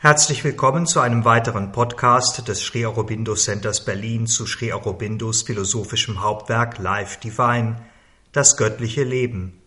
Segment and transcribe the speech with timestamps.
[0.00, 6.22] Herzlich willkommen zu einem weiteren Podcast des Sri Aurobindo Centers Berlin zu Sri Aurobindos philosophischem
[6.22, 7.84] Hauptwerk Life Divine,
[8.30, 9.60] das göttliche Leben.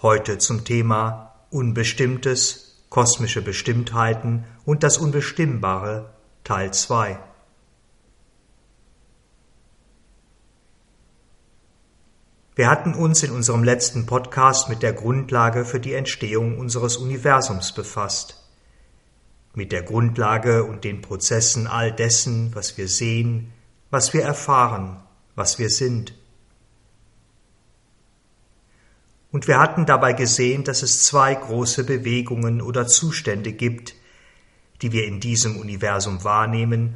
[0.00, 6.08] Heute zum Thema Unbestimmtes, kosmische Bestimmtheiten und das Unbestimmbare,
[6.42, 7.18] Teil 2.
[12.54, 17.72] Wir hatten uns in unserem letzten Podcast mit der Grundlage für die Entstehung unseres Universums
[17.72, 18.37] befasst
[19.58, 23.52] mit der Grundlage und den Prozessen all dessen, was wir sehen,
[23.90, 25.02] was wir erfahren,
[25.34, 26.14] was wir sind.
[29.32, 33.94] Und wir hatten dabei gesehen, dass es zwei große Bewegungen oder Zustände gibt,
[34.80, 36.94] die wir in diesem Universum wahrnehmen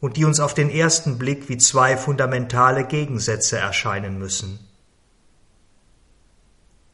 [0.00, 4.58] und die uns auf den ersten Blick wie zwei fundamentale Gegensätze erscheinen müssen.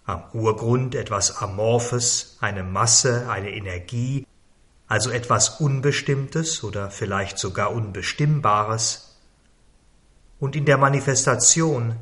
[0.05, 4.27] Am Urgrund etwas Amorphes, eine Masse, eine Energie,
[4.87, 9.09] also etwas Unbestimmtes oder vielleicht sogar Unbestimmbares,
[10.43, 11.95] und in der Manifestation,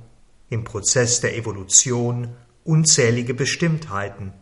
[0.49, 4.33] im Prozess der Evolution unzählige Bestimmtheiten,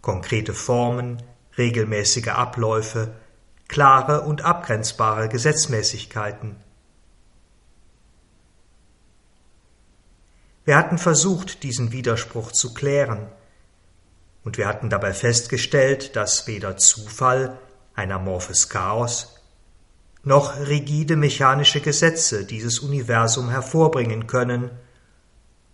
[0.00, 1.20] konkrete Formen,
[1.58, 3.14] regelmäßige Abläufe,
[3.66, 6.56] klare und abgrenzbare Gesetzmäßigkeiten.
[10.64, 13.26] Wir hatten versucht, diesen Widerspruch zu klären,
[14.44, 17.58] und wir hatten dabei festgestellt, dass weder Zufall,
[17.94, 19.36] ein amorphes Chaos,
[20.24, 24.70] noch rigide mechanische Gesetze dieses Universum hervorbringen können,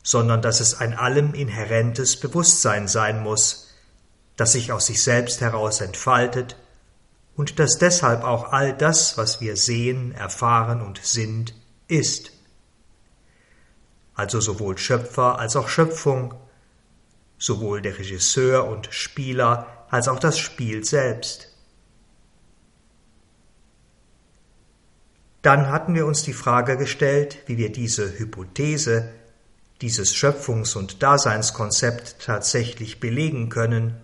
[0.03, 3.69] sondern dass es ein allem inhärentes Bewusstsein sein muss,
[4.37, 6.57] das sich aus sich selbst heraus entfaltet
[7.37, 11.55] und das deshalb auch all das, was wir sehen, erfahren und sind,
[11.87, 12.33] ist.
[14.15, 16.35] Also sowohl Schöpfer als auch Schöpfung,
[17.39, 21.49] sowohl der Regisseur und Spieler als auch das Spiel selbst.
[25.43, 29.15] Dann hatten wir uns die Frage gestellt, wie wir diese Hypothese,
[29.81, 34.01] dieses Schöpfungs- und Daseinskonzept tatsächlich belegen können,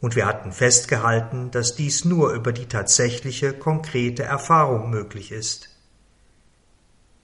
[0.00, 5.68] und wir hatten festgehalten, dass dies nur über die tatsächliche, konkrete Erfahrung möglich ist.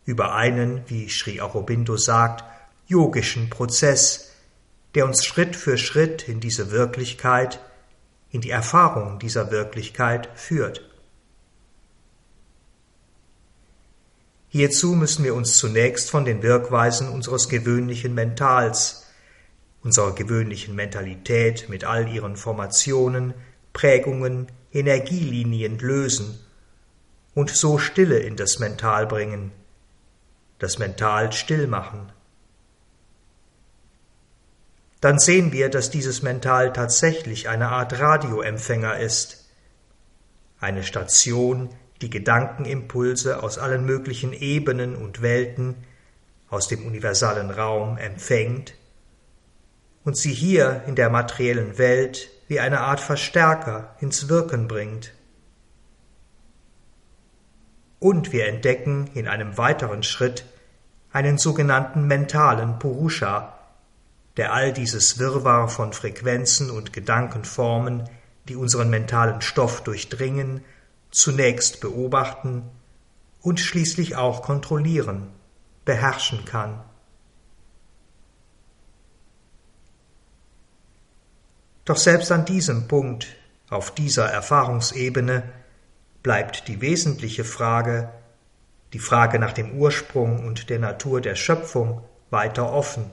[0.05, 2.45] Über einen, wie Sri Aurobindo sagt,
[2.87, 4.26] yogischen Prozess,
[4.97, 7.61] der uns Schritt für Schritt in diese Wirklichkeit,
[8.31, 10.81] in die Erfahrung dieser Wirklichkeit führt.
[14.49, 19.05] Hierzu müssen wir uns zunächst von den Wirkweisen unseres gewöhnlichen Mentals,
[19.83, 23.35] unserer gewöhnlichen Mentalität mit all ihren Formationen,
[23.75, 26.41] Prägungen, Energielinien lösen
[27.35, 29.53] und so Stille in das Mental bringen,
[30.59, 32.11] das Mental still machen
[35.07, 39.49] dann sehen wir, dass dieses Mental tatsächlich eine Art Radioempfänger ist,
[40.59, 41.69] eine Station,
[42.03, 45.77] die Gedankenimpulse aus allen möglichen Ebenen und Welten
[46.51, 48.75] aus dem universalen Raum empfängt
[50.03, 55.15] und sie hier in der materiellen Welt wie eine Art Verstärker ins Wirken bringt.
[58.01, 60.45] Und wir entdecken in einem weiteren Schritt
[61.13, 63.56] einen sogenannten mentalen Purusha,
[64.37, 68.09] der all dieses Wirrwarr von Frequenzen und Gedankenformen,
[68.49, 70.65] die unseren mentalen Stoff durchdringen,
[71.11, 72.69] zunächst beobachten
[73.41, 75.29] und schließlich auch kontrollieren,
[75.85, 76.83] beherrschen kann.
[81.85, 83.29] Doch selbst an diesem Punkt,
[83.71, 85.45] auf dieser Erfahrungsebene,
[86.23, 88.11] bleibt die wesentliche Frage,
[88.93, 93.13] die Frage nach dem Ursprung und der Natur der Schöpfung, weiter offen.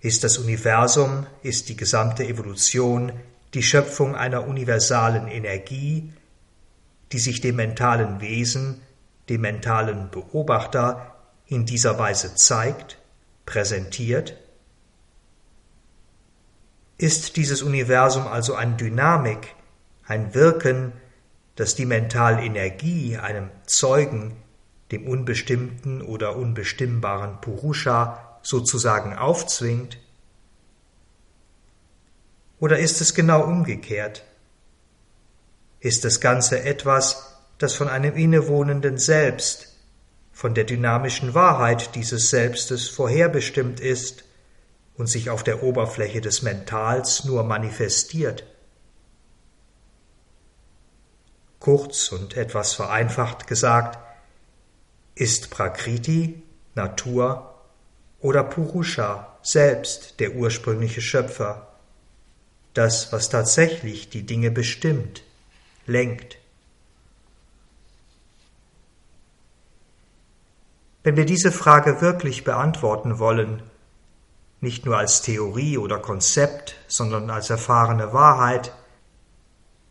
[0.00, 3.12] Ist das Universum, ist die gesamte Evolution
[3.52, 6.12] die Schöpfung einer universalen Energie,
[7.12, 8.80] die sich dem mentalen Wesen,
[9.28, 11.16] dem mentalen Beobachter
[11.46, 12.98] in dieser Weise zeigt,
[13.44, 14.36] präsentiert?
[16.96, 19.54] Ist dieses Universum also eine Dynamik,
[20.06, 20.92] ein Wirken,
[21.56, 24.36] das die Mentalenergie einem Zeugen,
[24.92, 29.98] dem unbestimmten oder unbestimmbaren Purusha sozusagen aufzwingt?
[32.58, 34.24] Oder ist es genau umgekehrt?
[35.80, 39.74] Ist das Ganze etwas, das von einem innewohnenden Selbst,
[40.32, 44.24] von der dynamischen Wahrheit dieses Selbstes vorherbestimmt ist
[44.96, 48.44] und sich auf der Oberfläche des Mentals nur manifestiert?
[51.58, 53.98] Kurz und etwas vereinfacht gesagt,
[55.14, 56.42] ist Prakriti,
[56.74, 57.49] Natur
[58.20, 61.66] oder Purusha selbst der ursprüngliche Schöpfer.
[62.72, 65.24] das, was tatsächlich die Dinge bestimmt,
[65.86, 66.38] lenkt.
[71.02, 73.62] Wenn wir diese Frage wirklich beantworten wollen,
[74.60, 78.72] nicht nur als Theorie oder Konzept, sondern als erfahrene Wahrheit,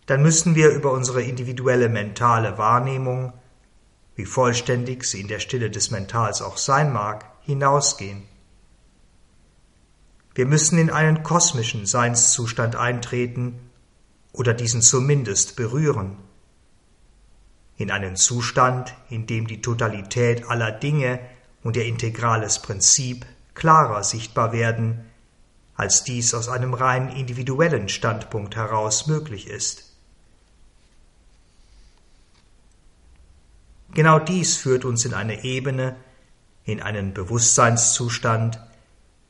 [0.06, 3.34] dann müssen wir über unsere individuelle mentale Wahrnehmung,
[4.20, 8.24] wie vollständig sie in der Stille des Mentals auch sein mag, hinausgehen.
[10.36, 13.72] Wir müssen in einen kosmischen Seinszustand eintreten
[14.34, 16.18] oder diesen zumindest berühren.
[17.78, 21.22] In einen Zustand, in dem die Totalität aller Dinge
[21.64, 25.06] und ihr integrales Prinzip klarer sichtbar werden,
[25.76, 29.89] als dies aus einem rein individuellen Standpunkt heraus möglich ist.
[33.94, 35.96] Genau dies führt uns in eine Ebene,
[36.64, 38.60] in einen Bewusstseinszustand,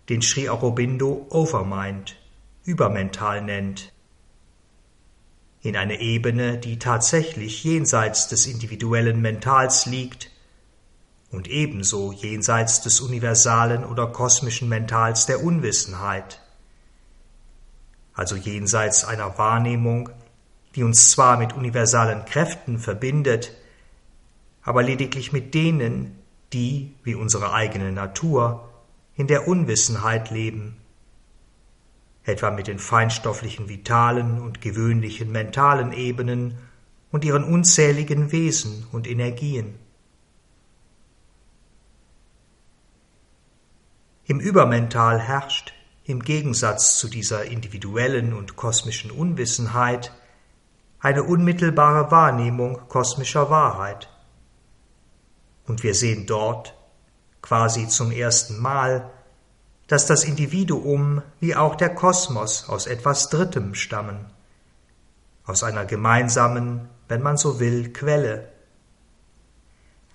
[0.10, 2.18] den Sri Aurobindo Overmind,
[2.66, 3.94] übermental nennt,
[5.62, 10.32] in eine Ebene, die tatsächlich jenseits des individuellen Mentals liegt
[11.32, 16.42] und ebenso jenseits des universalen oder kosmischen Mentals der Unwissenheit,
[18.14, 20.10] also jenseits einer Wahrnehmung,
[20.76, 23.52] die uns zwar mit universalen Kräften verbindet,
[24.70, 26.16] aber lediglich mit denen,
[26.54, 28.70] die, wie unsere eigene Natur,
[29.16, 30.78] in der Unwissenheit leben,
[32.24, 36.60] etwa mit den feinstofflichen vitalen und gewöhnlichen mentalen Ebenen
[37.12, 39.74] und ihren unzähligen Wesen und Energien.
[44.26, 45.74] Im Übermental herrscht,
[46.04, 50.14] im Gegensatz zu dieser individuellen und kosmischen Unwissenheit,
[51.00, 54.10] eine unmittelbare Wahrnehmung kosmischer Wahrheit.
[55.70, 56.74] Und wir sehen dort,
[57.44, 59.08] quasi zum ersten Mal,
[59.86, 64.26] dass das Individuum wie auch der Kosmos aus etwas Drittem stammen,
[65.46, 68.50] aus einer gemeinsamen, wenn man so will, Quelle,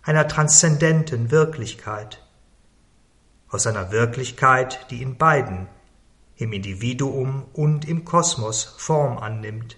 [0.03, 2.21] einer transzendenten Wirklichkeit,
[3.49, 5.69] aus einer Wirklichkeit, die in beiden,
[6.35, 9.77] im Individuum und im Kosmos Form annimmt.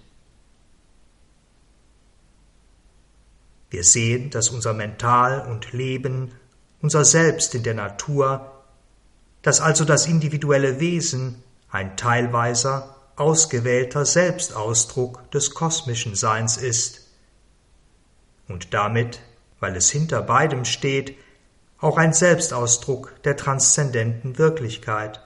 [3.69, 6.31] Wir sehen, dass unser Mental und Leben
[6.81, 8.51] unser Selbst in der Natur,
[9.41, 17.07] dass also das individuelle Wesen ein teilweiser, ausgewählter Selbstausdruck des kosmischen Seins ist
[18.47, 19.19] und damit,
[19.59, 21.17] weil es hinter beidem steht,
[21.79, 25.21] auch ein Selbstausdruck der transzendenten Wirklichkeit.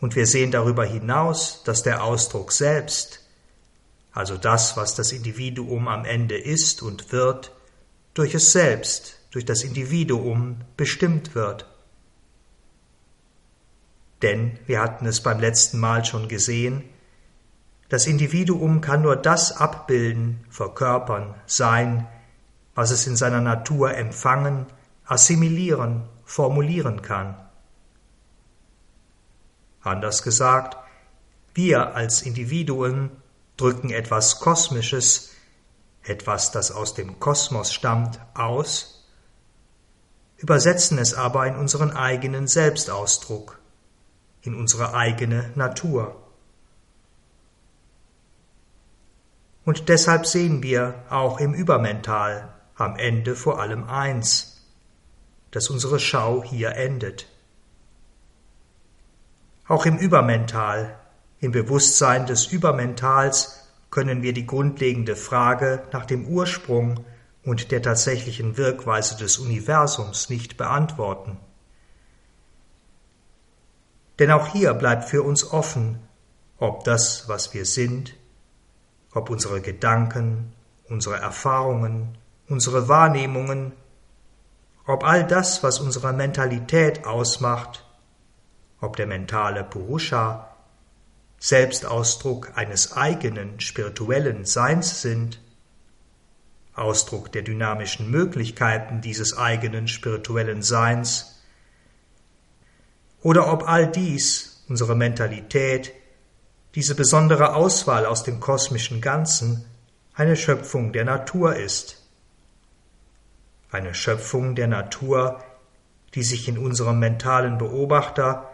[0.00, 3.21] Und wir sehen darüber hinaus, dass der Ausdruck selbst,
[4.12, 7.52] also das, was das Individuum am Ende ist und wird,
[8.14, 11.66] durch es selbst, durch das Individuum bestimmt wird.
[14.20, 16.84] Denn, wir hatten es beim letzten Mal schon gesehen,
[17.88, 22.06] das Individuum kann nur das abbilden, verkörpern, sein,
[22.74, 24.66] was es in seiner Natur empfangen,
[25.04, 27.36] assimilieren, formulieren kann.
[29.82, 30.76] Anders gesagt,
[31.54, 33.10] wir als Individuen
[33.62, 35.30] drücken etwas Kosmisches
[36.02, 39.08] etwas, das aus dem Kosmos stammt, aus,
[40.36, 43.60] übersetzen es aber in unseren eigenen Selbstausdruck,
[44.42, 46.16] in unsere eigene Natur.
[49.64, 54.66] Und deshalb sehen wir auch im Übermental am Ende vor allem eins,
[55.52, 57.28] dass unsere Schau hier endet.
[59.68, 60.98] Auch im Übermental,
[61.42, 67.04] im Bewusstsein des Übermentals können wir die grundlegende Frage nach dem Ursprung
[67.44, 71.38] und der tatsächlichen Wirkweise des Universums nicht beantworten.
[74.20, 75.98] Denn auch hier bleibt für uns offen,
[76.58, 78.14] ob das, was wir sind,
[79.12, 80.52] ob unsere Gedanken,
[80.88, 82.16] unsere Erfahrungen,
[82.48, 83.72] unsere Wahrnehmungen,
[84.86, 87.84] ob all das, was unsere Mentalität ausmacht,
[88.80, 90.51] ob der mentale Purusha
[91.42, 95.40] Selbstausdruck eines eigenen spirituellen Seins sind,
[96.72, 101.42] Ausdruck der dynamischen Möglichkeiten dieses eigenen spirituellen Seins,
[103.22, 105.92] oder ob all dies, unsere Mentalität,
[106.76, 109.64] diese besondere Auswahl aus dem kosmischen Ganzen,
[110.14, 112.06] eine Schöpfung der Natur ist.
[113.72, 115.42] Eine Schöpfung der Natur,
[116.14, 118.48] die sich in unserem mentalen Beobachter,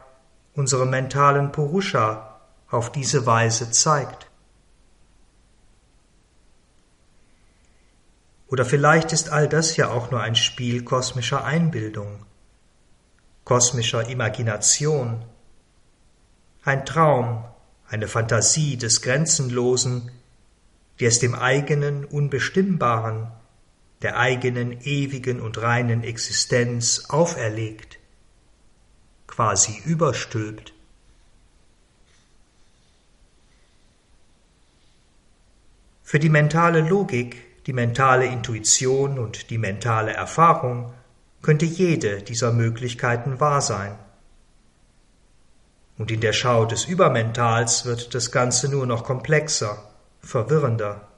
[0.55, 2.28] unserem mentalen Purusha
[2.71, 4.29] auf diese Weise zeigt.
[8.49, 12.25] Oder vielleicht ist all das ja auch nur ein Spiel kosmischer Einbildung,
[13.45, 15.25] kosmischer Imagination,
[16.65, 17.45] ein Traum,
[17.89, 20.11] eine Fantasie des Grenzenlosen,
[20.99, 23.31] die es dem eigenen Unbestimmbaren,
[24.03, 27.99] der eigenen ewigen und reinen Existenz auferlegt,
[29.27, 30.73] quasi überstülpt.
[36.11, 40.95] Für die mentale Logik, die mentale Intuition und die mentale Erfahrung
[41.43, 43.99] könnte jede dieser Möglichkeiten wahr sein.
[45.99, 49.83] Und in der Schau des Übermentals wird das Ganze nur noch komplexer,
[50.21, 51.09] verwirrender.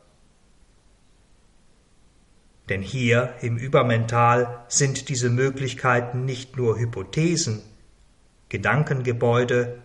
[2.68, 7.62] Denn hier im Übermental sind diese Möglichkeiten nicht nur Hypothesen,
[8.48, 9.82] Gedankengebäude,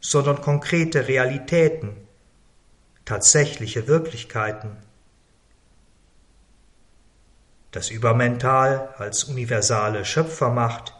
[0.00, 2.08] sondern konkrete Realitäten,
[3.10, 4.76] tatsächliche Wirklichkeiten.
[7.72, 10.94] Das Übermental als universale Schöpfermacht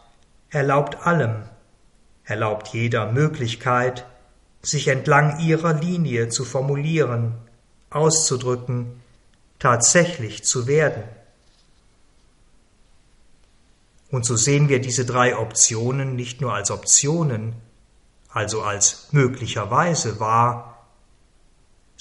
[0.49, 1.43] erlaubt allem,
[2.25, 4.05] erlaubt jeder Möglichkeit,
[4.61, 7.33] sich entlang ihrer Linie zu formulieren,
[7.91, 9.01] auszudrücken,
[9.57, 11.03] tatsächlich zu werden.
[14.09, 17.55] Und so sehen wir diese drei Optionen nicht nur als Optionen,
[18.27, 20.70] also als möglicherweise wahr,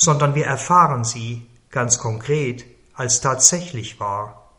[0.02, 2.64] sondern wir erfahren sie ganz konkret
[2.94, 4.50] als tatsächlich wahr,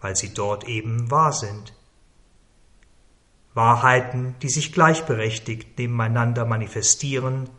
[0.00, 1.74] weil sie dort eben wahr sind.
[3.52, 7.50] Wahrheiten, die sich gleichberechtigt nebeneinander manifestieren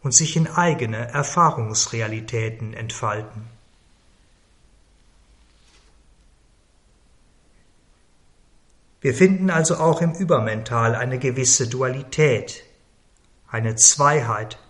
[0.00, 3.42] und sich in eigene Erfahrungsrealitäten entfalten.
[9.00, 12.62] Wir finden also auch im Übermental eine gewisse Dualität,
[13.48, 14.60] eine Zweiheit.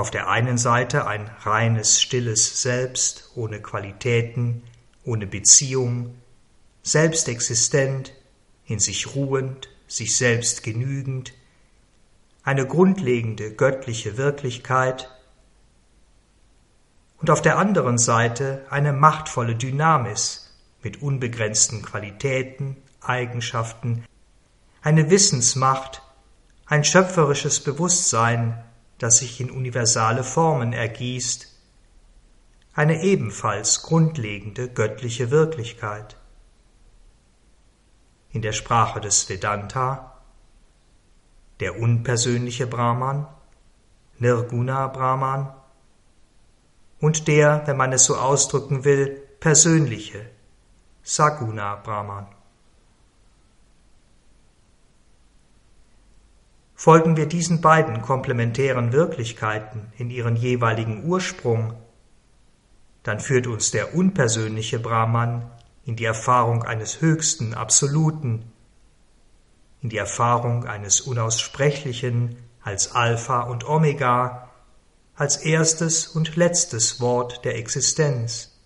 [0.00, 4.62] Auf der einen Seite ein reines, stilles Selbst, ohne Qualitäten,
[5.04, 6.14] ohne Beziehung,
[6.82, 8.14] selbstexistent,
[8.64, 11.34] in sich ruhend, sich selbst genügend,
[12.42, 15.10] eine grundlegende göttliche Wirklichkeit
[17.18, 24.06] und auf der anderen Seite eine machtvolle Dynamis mit unbegrenzten Qualitäten, Eigenschaften,
[24.80, 26.00] eine Wissensmacht,
[26.64, 28.64] ein schöpferisches Bewusstsein,
[29.00, 31.48] das sich in universale Formen ergießt,
[32.74, 36.16] eine ebenfalls grundlegende göttliche Wirklichkeit
[38.30, 40.18] in der Sprache des Vedanta,
[41.60, 43.26] der unpersönliche Brahman,
[44.18, 45.52] Nirguna Brahman,
[47.00, 50.30] und der, wenn man es so ausdrücken will, persönliche,
[51.02, 52.26] Saguna Brahman.
[56.82, 61.74] Folgen wir diesen beiden komplementären Wirklichkeiten in ihren jeweiligen Ursprung,
[63.02, 65.50] dann führt uns der unpersönliche Brahman
[65.84, 68.50] in die Erfahrung eines höchsten Absoluten,
[69.82, 74.48] in die Erfahrung eines Unaussprechlichen als Alpha und Omega,
[75.16, 78.58] als erstes und letztes Wort der Existenz.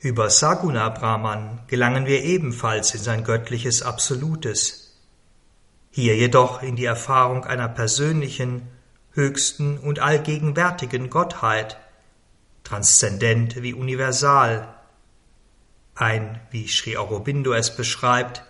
[0.00, 4.81] Über Saguna Brahman gelangen wir ebenfalls in sein göttliches Absolutes,
[5.92, 8.66] hier jedoch in die Erfahrung einer persönlichen,
[9.12, 11.76] höchsten und allgegenwärtigen Gottheit,
[12.64, 14.74] transzendent wie universal,
[15.94, 18.42] ein, wie Sri Aurobindo es beschreibt,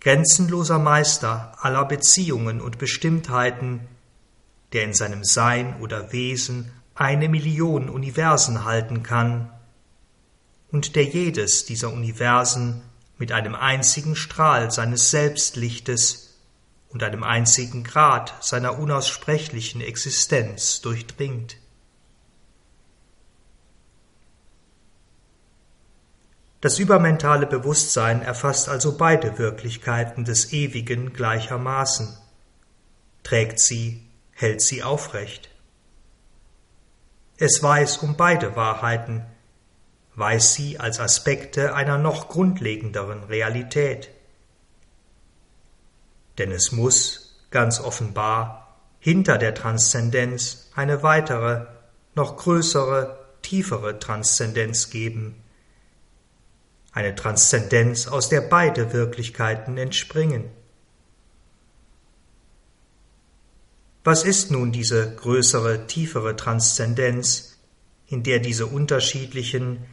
[0.00, 3.86] grenzenloser Meister aller Beziehungen und Bestimmtheiten,
[4.72, 9.52] der in seinem Sein oder Wesen eine Million Universen halten kann
[10.72, 12.82] und der jedes dieser Universen
[13.18, 16.38] mit einem einzigen Strahl seines Selbstlichtes
[16.88, 21.56] und einem einzigen Grad seiner unaussprechlichen Existenz durchdringt.
[26.60, 32.16] Das übermentale Bewusstsein erfasst also beide Wirklichkeiten des Ewigen gleichermaßen,
[33.22, 35.50] trägt sie, hält sie aufrecht.
[37.38, 39.24] Es weiß um beide Wahrheiten,
[40.16, 44.10] weiß sie als Aspekte einer noch grundlegenderen Realität.
[46.38, 51.66] Denn es muss, ganz offenbar, hinter der Transzendenz eine weitere,
[52.14, 55.42] noch größere, tiefere Transzendenz geben,
[56.92, 60.44] eine Transzendenz, aus der beide Wirklichkeiten entspringen.
[64.02, 67.58] Was ist nun diese größere, tiefere Transzendenz,
[68.06, 69.84] in der diese unterschiedlichen,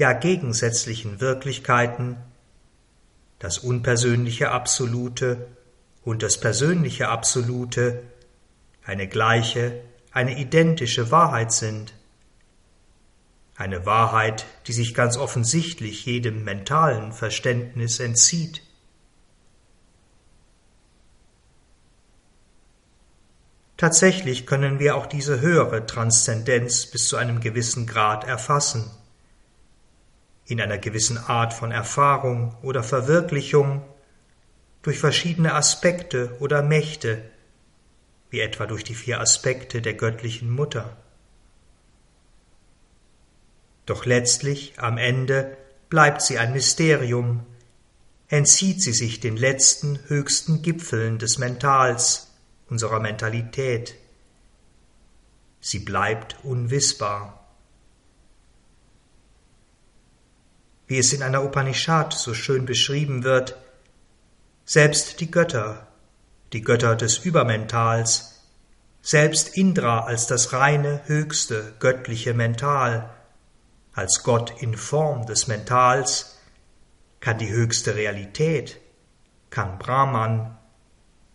[0.00, 2.16] ja gegensätzlichen Wirklichkeiten,
[3.38, 5.46] das unpersönliche Absolute
[6.02, 8.02] und das persönliche Absolute,
[8.82, 11.92] eine gleiche, eine identische Wahrheit sind,
[13.56, 18.62] eine Wahrheit, die sich ganz offensichtlich jedem mentalen Verständnis entzieht.
[23.76, 28.90] Tatsächlich können wir auch diese höhere Transzendenz bis zu einem gewissen Grad erfassen.
[30.50, 33.84] In einer gewissen Art von Erfahrung oder Verwirklichung,
[34.82, 37.22] durch verschiedene Aspekte oder Mächte,
[38.30, 40.96] wie etwa durch die vier Aspekte der göttlichen Mutter.
[43.86, 45.56] Doch letztlich, am Ende,
[45.88, 47.46] bleibt sie ein Mysterium,
[48.26, 52.32] entzieht sie sich den letzten, höchsten Gipfeln des Mentals,
[52.68, 53.94] unserer Mentalität.
[55.60, 57.39] Sie bleibt unwissbar.
[60.90, 63.56] Wie es in einer Upanishad so schön beschrieben wird,
[64.64, 65.86] selbst die Götter,
[66.52, 68.42] die Götter des Übermentals,
[69.00, 73.08] selbst Indra als das reine, höchste, göttliche Mental,
[73.92, 76.40] als Gott in Form des Mentals,
[77.20, 78.80] kann die höchste Realität,
[79.50, 80.58] kann Brahman,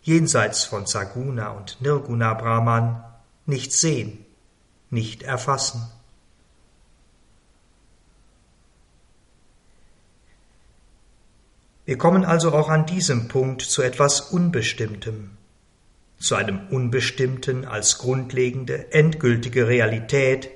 [0.02, 3.02] jenseits von Saguna und Nirguna Brahman,
[3.46, 4.26] nicht sehen,
[4.90, 5.90] nicht erfassen.
[11.86, 15.30] Wir kommen also auch an diesem Punkt zu etwas Unbestimmtem,
[16.18, 20.50] zu einem Unbestimmten als grundlegende, endgültige Realität,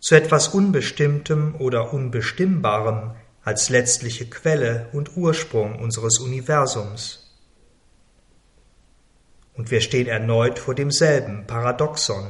[0.00, 3.12] zu etwas Unbestimmtem oder Unbestimmbarem
[3.44, 7.32] als letztliche Quelle und Ursprung unseres Universums.
[9.54, 12.26] Und wir stehen erneut vor demselben Paradoxon.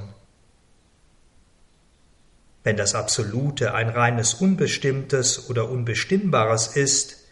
[2.63, 7.26] Wenn das Absolute ein reines Unbestimmtes oder Unbestimmbares ist,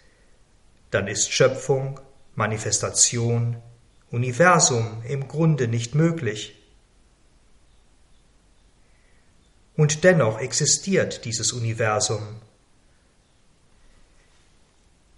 [0.95, 2.01] dann ist Schöpfung,
[2.37, 3.57] Manifestation,
[4.11, 6.55] Universum im Grunde nicht möglich.
[9.77, 12.23] Und dennoch existiert dieses Universum.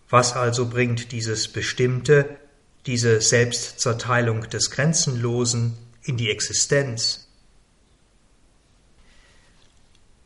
[0.09, 2.38] Was also bringt dieses Bestimmte,
[2.87, 7.28] diese Selbstzerteilung des Grenzenlosen in die Existenz?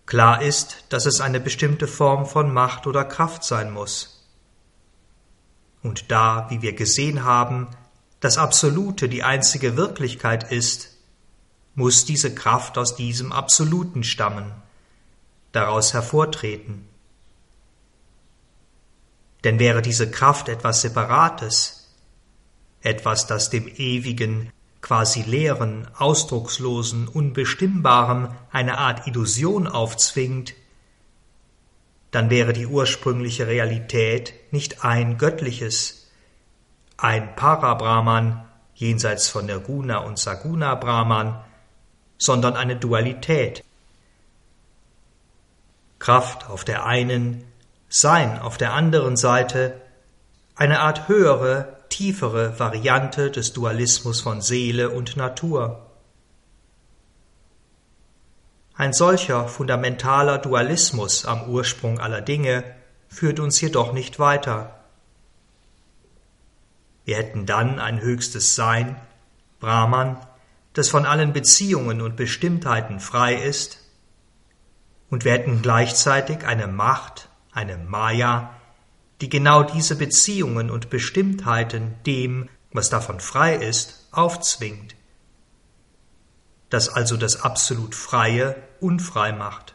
[0.06, 4.19] Klar ist, dass es eine bestimmte Form von Macht oder Kraft sein muss.
[5.82, 7.68] Und da, wie wir gesehen haben,
[8.20, 10.98] das Absolute die einzige Wirklichkeit ist,
[11.74, 14.52] muss diese Kraft aus diesem Absoluten stammen,
[15.52, 16.86] daraus hervortreten.
[19.44, 21.94] Denn wäre diese Kraft etwas Separates,
[22.82, 30.54] etwas, das dem ewigen, quasi leeren, ausdruckslosen, unbestimmbarem eine Art Illusion aufzwingt,
[32.10, 36.08] dann wäre die ursprüngliche Realität nicht ein göttliches,
[36.96, 38.44] ein Parabrahman
[38.74, 41.38] jenseits von Nirguna und Saguna Brahman,
[42.18, 43.62] sondern eine Dualität.
[45.98, 47.44] Kraft auf der einen,
[47.88, 49.80] Sein auf der anderen Seite,
[50.54, 55.89] eine Art höhere, tiefere Variante des Dualismus von Seele und Natur.
[58.80, 62.64] Ein solcher fundamentaler Dualismus am Ursprung aller Dinge
[63.08, 64.80] führt uns jedoch nicht weiter.
[67.04, 68.96] Wir hätten dann ein höchstes Sein,
[69.58, 70.16] Brahman,
[70.72, 73.86] das von allen Beziehungen und Bestimmtheiten frei ist,
[75.10, 78.54] und wir hätten gleichzeitig eine Macht, eine Maya,
[79.20, 84.94] die genau diese Beziehungen und Bestimmtheiten dem, was davon frei ist, aufzwingt
[86.70, 89.74] das also das absolut Freie unfrei macht.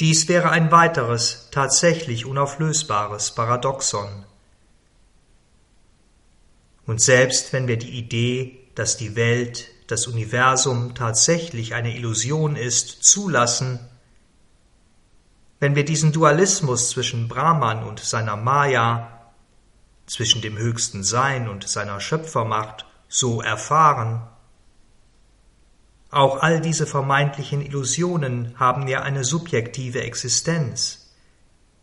[0.00, 4.24] Dies wäre ein weiteres, tatsächlich unauflösbares Paradoxon.
[6.86, 13.02] Und selbst wenn wir die Idee, dass die Welt, das Universum tatsächlich eine Illusion ist,
[13.04, 13.80] zulassen,
[15.60, 19.32] wenn wir diesen Dualismus zwischen Brahman und seiner Maya,
[20.06, 24.22] zwischen dem höchsten Sein und seiner Schöpfermacht so erfahren.
[26.10, 31.12] Auch all diese vermeintlichen Illusionen haben ja eine subjektive Existenz,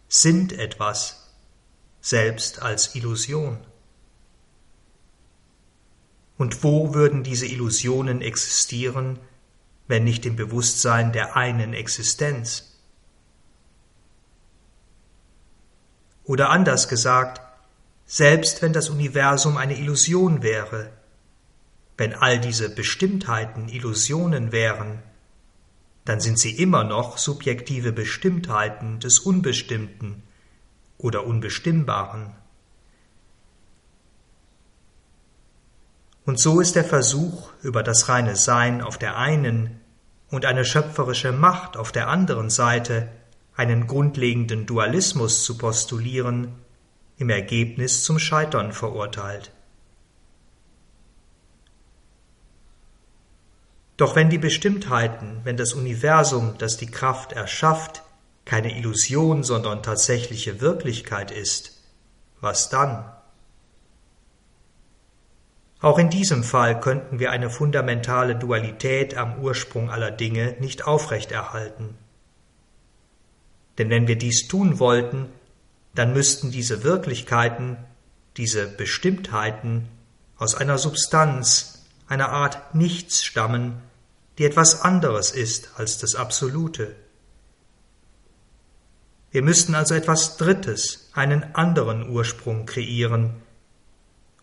[0.08, 1.32] sind etwas,
[2.02, 3.58] selbst als Illusion.
[6.38, 9.20] Und wo würden diese Illusionen existieren,
[9.88, 12.80] wenn nicht im Bewusstsein der einen Existenz?
[16.24, 17.42] Oder anders gesagt,
[18.06, 20.92] selbst wenn das Universum eine Illusion wäre,
[21.98, 25.02] wenn all diese Bestimmtheiten Illusionen wären,
[26.04, 30.24] dann sind sie immer noch subjektive Bestimmtheiten des Unbestimmten
[30.98, 32.36] oder Unbestimmbaren.
[36.26, 39.80] Und so ist der Versuch, über das reine Sein auf der einen
[40.30, 43.10] und eine schöpferische Macht auf der anderen Seite
[43.56, 46.56] einen grundlegenden Dualismus zu postulieren,
[47.18, 49.55] im Ergebnis zum Scheitern verurteilt.
[53.98, 58.04] Doch wenn die Bestimmtheiten, wenn das Universum, das die Kraft erschafft,
[58.44, 61.82] keine Illusion, sondern tatsächliche Wirklichkeit ist,
[62.42, 63.12] was dann?
[65.80, 71.96] Auch in diesem Fall könnten wir eine fundamentale Dualität am Ursprung aller Dinge nicht aufrechterhalten.
[73.78, 75.28] Denn wenn wir dies tun wollten,
[75.94, 77.78] dann müssten diese Wirklichkeiten,
[78.38, 79.88] diese Bestimmtheiten
[80.38, 83.82] aus einer Substanz, einer Art Nichts stammen,
[84.38, 86.96] die etwas anderes ist als das Absolute.
[89.32, 93.42] Wir müssten also etwas Drittes, einen anderen Ursprung kreieren,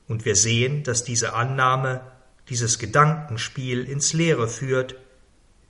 [0.09, 2.03] und wir sehen, dass diese Annahme,
[2.49, 4.97] dieses Gedankenspiel ins Leere führt,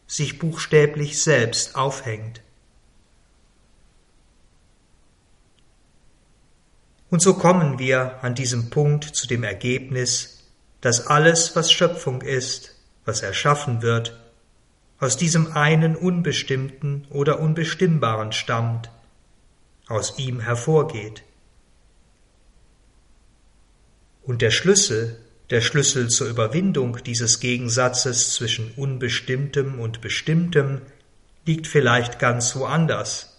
[0.06, 2.42] sich buchstäblich selbst aufhängt.
[7.10, 10.44] Und so kommen wir an diesem Punkt zu dem Ergebnis,
[10.80, 12.71] dass alles, was Schöpfung ist,
[13.04, 14.18] was erschaffen wird,
[14.98, 18.90] aus diesem einen Unbestimmten oder Unbestimmbaren stammt,
[19.88, 21.24] aus ihm hervorgeht.
[24.22, 25.18] Und der Schlüssel,
[25.50, 30.82] der Schlüssel zur Überwindung dieses Gegensatzes zwischen Unbestimmtem und Bestimmtem
[31.44, 33.36] liegt vielleicht ganz woanders,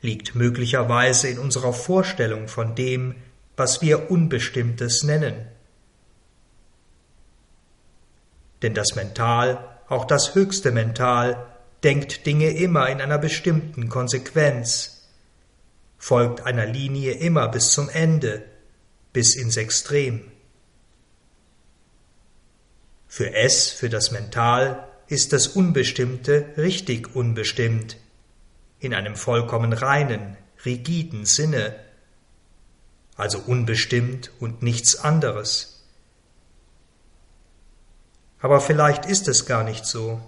[0.00, 3.16] liegt möglicherweise in unserer Vorstellung von dem,
[3.56, 5.48] was wir Unbestimmtes nennen.
[8.62, 11.46] Denn das Mental, auch das höchste Mental,
[11.84, 15.08] denkt Dinge immer in einer bestimmten Konsequenz,
[15.98, 18.44] folgt einer Linie immer bis zum Ende,
[19.12, 20.30] bis ins Extrem.
[23.06, 27.96] Für es, für das Mental, ist das Unbestimmte richtig unbestimmt,
[28.78, 31.76] in einem vollkommen reinen, rigiden Sinne,
[33.16, 35.75] also unbestimmt und nichts anderes.
[38.46, 40.20] Aber vielleicht ist es gar nicht so.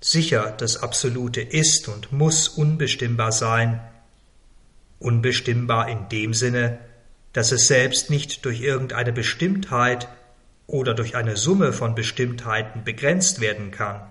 [0.00, 3.86] Sicher, das Absolute ist und muss unbestimmbar sein,
[4.98, 6.78] unbestimmbar in dem Sinne,
[7.34, 10.08] dass es selbst nicht durch irgendeine Bestimmtheit
[10.66, 14.10] oder durch eine Summe von Bestimmtheiten begrenzt werden kann.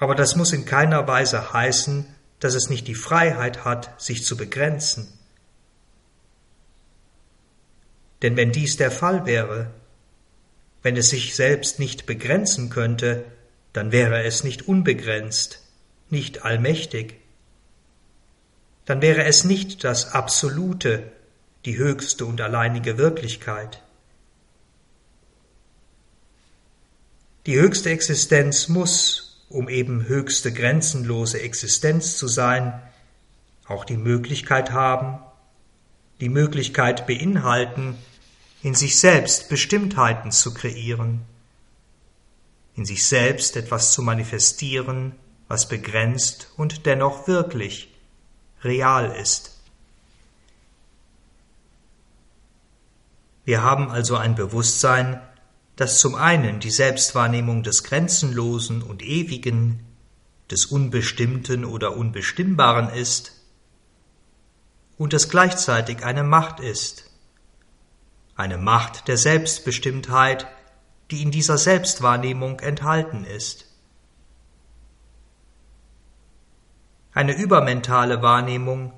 [0.00, 2.04] Aber das muss in keiner Weise heißen,
[2.40, 5.06] dass es nicht die Freiheit hat, sich zu begrenzen.
[8.24, 9.70] Denn wenn dies der Fall wäre,
[10.82, 13.26] wenn es sich selbst nicht begrenzen könnte,
[13.74, 15.60] dann wäre es nicht unbegrenzt,
[16.08, 17.16] nicht allmächtig.
[18.86, 21.12] Dann wäre es nicht das Absolute,
[21.66, 23.82] die höchste und alleinige Wirklichkeit.
[27.44, 32.72] Die höchste Existenz muss um eben höchste grenzenlose Existenz zu sein,
[33.68, 35.20] auch die Möglichkeit haben,
[36.20, 37.96] die Möglichkeit beinhalten,
[38.64, 41.20] in sich selbst Bestimmtheiten zu kreieren,
[42.74, 45.12] in sich selbst etwas zu manifestieren,
[45.48, 47.94] was begrenzt und dennoch wirklich,
[48.62, 49.60] real ist.
[53.44, 55.20] Wir haben also ein Bewusstsein,
[55.76, 59.84] das zum einen die Selbstwahrnehmung des Grenzenlosen und Ewigen,
[60.50, 63.32] des Unbestimmten oder Unbestimmbaren ist,
[64.96, 67.13] und das gleichzeitig eine Macht ist,
[68.36, 70.46] eine Macht der Selbstbestimmtheit,
[71.10, 73.66] die in dieser Selbstwahrnehmung enthalten ist.
[77.12, 78.92] Eine übermentale Wahrnehmung,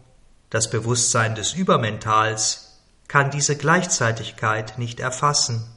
[0.49, 5.77] das Bewusstsein des Übermentals, kann diese Gleichzeitigkeit nicht erfassen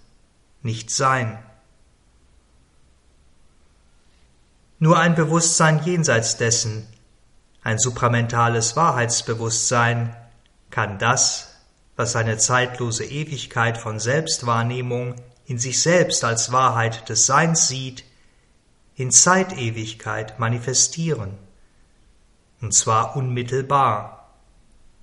[0.62, 1.40] nicht sein.
[4.80, 6.88] Nur ein Bewusstsein jenseits dessen,
[7.64, 10.16] ein supramentales Wahrheitsbewusstsein,
[10.70, 11.49] kann das,
[12.00, 18.06] was seine zeitlose Ewigkeit von Selbstwahrnehmung in sich selbst als Wahrheit des Seins sieht,
[18.96, 21.38] in Zeitewigkeit manifestieren,
[22.62, 24.34] und zwar unmittelbar,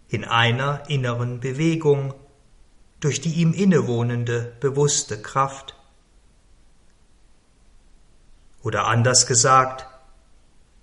[0.08, 2.14] in einer inneren Bewegung,
[3.00, 5.76] durch die ihm innewohnende bewusste Kraft.
[8.62, 9.86] Oder anders gesagt,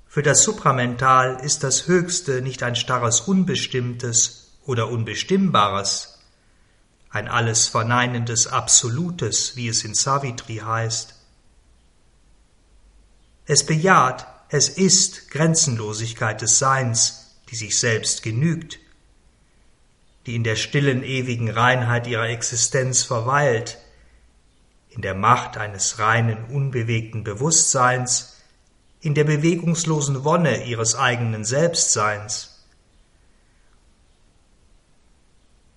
[0.06, 6.20] für das Supramental ist das Höchste nicht ein starres Unbestimmtes oder Unbestimmbares,
[7.10, 11.16] ein alles verneinendes Absolutes, wie es in Savitri heißt.
[13.46, 18.80] Es bejaht, es ist Grenzenlosigkeit des Seins, die sich selbst genügt,
[20.26, 23.78] die in der stillen ewigen Reinheit ihrer Existenz verweilt,
[24.90, 28.38] in der Macht eines reinen, unbewegten Bewusstseins,
[29.02, 32.53] in der bewegungslosen Wonne ihres eigenen Selbstseins.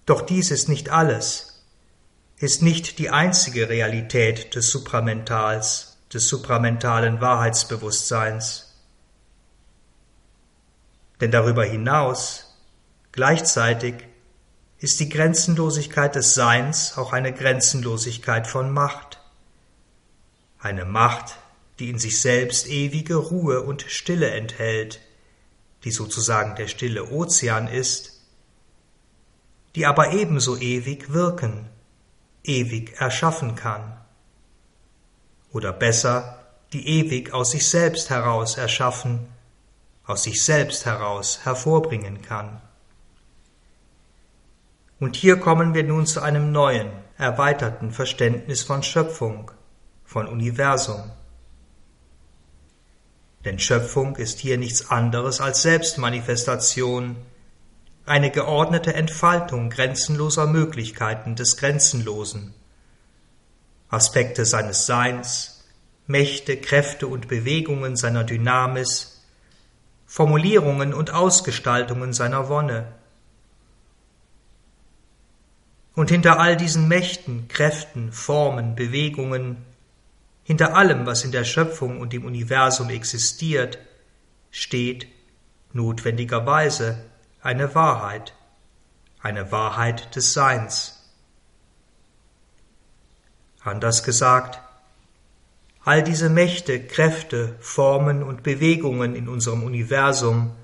[0.06, 1.52] Doch dies ist nicht alles.
[2.38, 8.74] ist nicht die einzige Realität des Supramentals, des supramentalen Wahrheitsbewusstseins.
[11.20, 12.58] Denn darüber hinaus,
[13.12, 13.94] gleichzeitig,
[14.78, 19.18] ist die Grenzenlosigkeit des Seins auch eine Grenzenlosigkeit von Macht.
[20.58, 21.38] Eine Macht,
[21.78, 25.00] die in sich selbst ewige Ruhe und Stille enthält,
[25.84, 28.15] die sozusagen der stille Ozean ist,
[29.76, 31.68] die aber ebenso ewig wirken,
[32.42, 33.96] ewig erschaffen kann.
[35.52, 36.40] Oder besser,
[36.72, 39.28] die ewig aus sich selbst heraus erschaffen,
[40.06, 42.62] aus sich selbst heraus hervorbringen kann.
[44.98, 49.50] Und hier kommen wir nun zu einem neuen, erweiterten Verständnis von Schöpfung,
[50.04, 51.10] von Universum.
[53.44, 57.16] Denn Schöpfung ist hier nichts anderes als Selbstmanifestation,
[58.06, 62.54] eine geordnete Entfaltung grenzenloser Möglichkeiten des Grenzenlosen,
[63.88, 65.64] Aspekte seines Seins,
[66.06, 69.24] Mächte, Kräfte und Bewegungen seiner Dynamis,
[70.06, 72.92] Formulierungen und Ausgestaltungen seiner Wonne.
[75.96, 79.64] Und hinter all diesen Mächten, Kräften, Formen, Bewegungen,
[80.44, 83.78] hinter allem, was in der Schöpfung und im Universum existiert,
[84.52, 85.08] steht
[85.72, 87.04] notwendigerweise
[87.46, 88.34] eine Wahrheit,
[89.20, 91.12] eine Wahrheit des Seins.
[93.62, 94.60] Anders gesagt,
[95.84, 100.56] all diese Mächte, Kräfte, Formen und Bewegungen in unserem Universum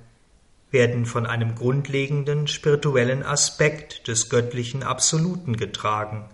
[0.73, 6.29] werden von einem grundlegenden spirituellen Aspekt des göttlichen Absoluten getragen.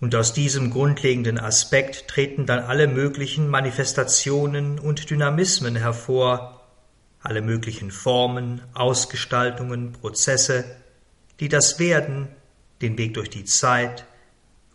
[0.00, 6.59] Und aus diesem grundlegenden Aspekt treten dann alle möglichen Manifestationen und Dynamismen hervor,
[7.22, 10.64] alle möglichen Formen, Ausgestaltungen, Prozesse,
[11.38, 12.28] die das Werden,
[12.80, 14.06] den Weg durch die Zeit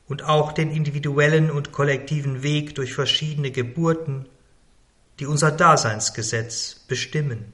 [0.07, 4.27] und auch den individuellen und kollektiven Weg durch verschiedene Geburten,
[5.19, 7.53] die unser Daseinsgesetz bestimmen.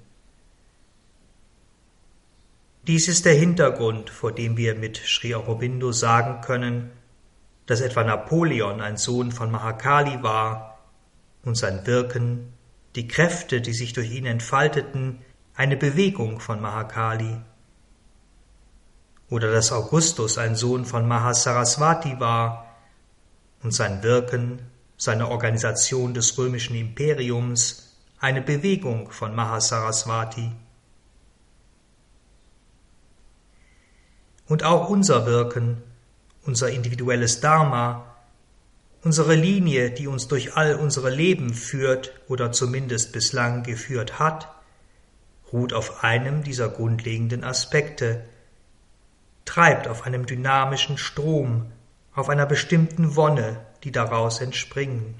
[2.87, 6.91] Dies ist der Hintergrund, vor dem wir mit Sri Aurobindo sagen können,
[7.67, 10.79] dass etwa Napoleon ein Sohn von Mahakali war
[11.43, 12.51] und sein Wirken
[12.95, 15.19] die Kräfte, die sich durch ihn entfalteten,
[15.55, 17.37] eine Bewegung von Mahakali.
[19.29, 22.75] Oder dass Augustus ein Sohn von Mahasaraswati war
[23.63, 24.59] und sein Wirken,
[24.97, 30.51] seine Organisation des römischen Imperiums eine Bewegung von Mahasaraswati.
[34.47, 35.81] Und auch unser Wirken,
[36.43, 38.10] unser individuelles Dharma
[39.03, 44.47] Unsere Linie, die uns durch all unsere Leben führt oder zumindest bislang geführt hat,
[45.51, 48.23] ruht auf einem dieser grundlegenden Aspekte,
[49.43, 51.71] treibt auf einem dynamischen Strom,
[52.13, 55.15] auf einer bestimmten Wonne, die daraus entspringen.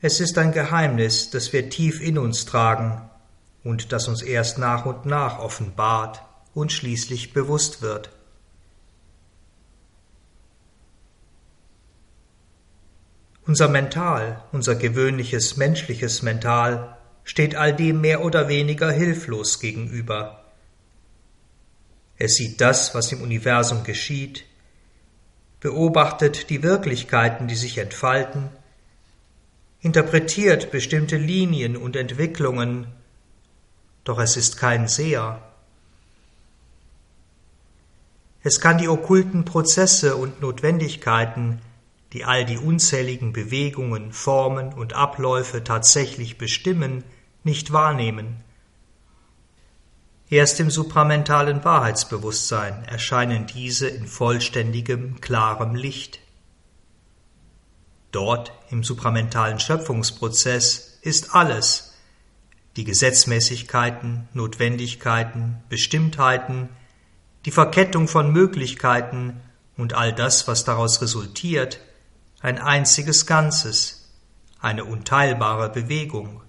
[0.00, 3.02] Es ist ein Geheimnis, das wir tief in uns tragen
[3.64, 6.22] und das uns erst nach und nach offenbart
[6.54, 8.10] und schließlich bewusst wird.
[13.46, 20.44] Unser Mental, unser gewöhnliches menschliches Mental, steht all dem mehr oder weniger hilflos gegenüber.
[22.18, 24.44] Es sieht das, was im Universum geschieht,
[25.60, 28.48] beobachtet die Wirklichkeiten, die sich entfalten,
[29.80, 32.88] interpretiert bestimmte Linien und Entwicklungen,
[34.02, 35.40] doch es ist kein Seher.
[38.42, 41.60] Es kann die okkulten Prozesse und Notwendigkeiten,
[42.16, 47.04] die all die unzähligen Bewegungen, Formen und Abläufe tatsächlich bestimmen,
[47.44, 48.42] nicht wahrnehmen.
[50.30, 56.20] Erst im supramentalen Wahrheitsbewusstsein erscheinen diese in vollständigem, klarem Licht.
[58.12, 61.98] Dort im supramentalen Schöpfungsprozess ist alles,
[62.76, 66.70] die Gesetzmäßigkeiten, Notwendigkeiten, Bestimmtheiten,
[67.44, 69.42] die Verkettung von Möglichkeiten
[69.76, 71.78] und all das, was daraus resultiert,
[72.46, 74.08] ein einziges Ganzes,
[74.60, 76.42] eine unteilbare Bewegung.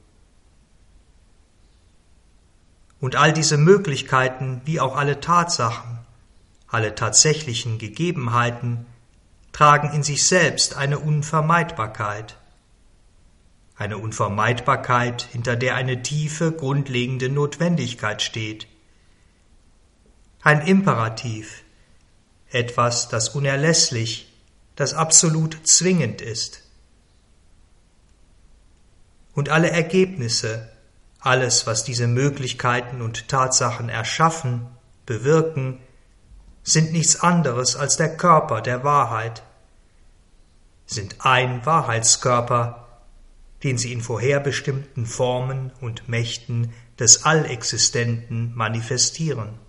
[2.99, 5.97] Und all diese Möglichkeiten, wie auch alle Tatsachen,
[6.67, 8.86] alle tatsächlichen Gegebenheiten,
[9.51, 12.38] tragen in sich selbst eine Unvermeidbarkeit.
[13.75, 18.67] Eine Unvermeidbarkeit, hinter der eine tiefe, grundlegende Notwendigkeit steht.
[20.43, 21.63] Ein Imperativ,
[22.51, 24.27] etwas, das unerlässlich
[24.78, 26.62] das absolut zwingend ist.
[29.34, 30.70] Und alle Ergebnisse,
[31.20, 34.68] alles, was diese Möglichkeiten und Tatsachen erschaffen,
[35.06, 35.80] bewirken,
[36.63, 39.44] sind nichts anderes als der Körper der Wahrheit,
[40.86, 42.88] sind ein Wahrheitskörper,
[43.63, 49.60] den sie in vorherbestimmten Formen und Mächten des Allexistenten manifestieren.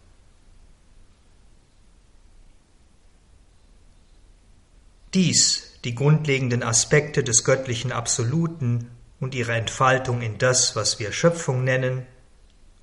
[5.15, 8.91] Dies, die grundlegenden Aspekte des göttlichen Absoluten
[9.21, 12.07] und ihre Entfaltung in das, was wir Schöpfung nennen,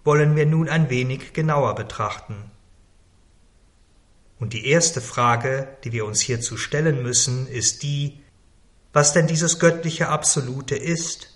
[0.04, 2.52] wollen wir nun ein wenig genauer betrachten.
[4.40, 8.22] Und die erste Frage, die wir uns hierzu stellen müssen, ist die,
[8.92, 11.30] was denn dieses göttliche Absolute ist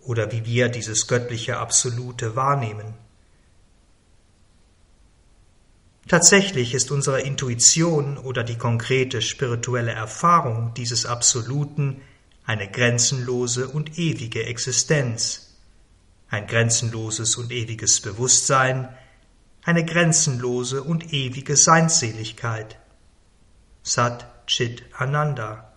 [0.00, 2.94] oder wie wir dieses göttliche Absolute wahrnehmen.
[6.08, 12.00] Tatsächlich ist unsere Intuition oder die konkrete spirituelle Erfahrung dieses Absoluten
[12.46, 15.58] eine grenzenlose und ewige Existenz,
[16.30, 18.88] ein grenzenloses und ewiges Bewusstsein,
[19.64, 22.78] eine grenzenlose und ewige Seinsseligkeit.
[23.82, 25.74] Sat Chit Ananda.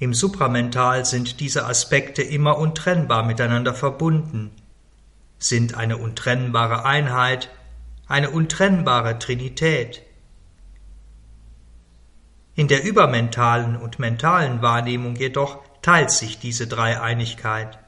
[0.00, 4.50] Im Supramental sind diese Aspekte immer untrennbar miteinander verbunden,
[5.38, 7.48] sind eine untrennbare Einheit,
[8.10, 10.02] eine untrennbare Trinität.
[12.56, 17.78] In der übermentalen und mentalen Wahrnehmung jedoch teilt sich diese Dreieinigkeit.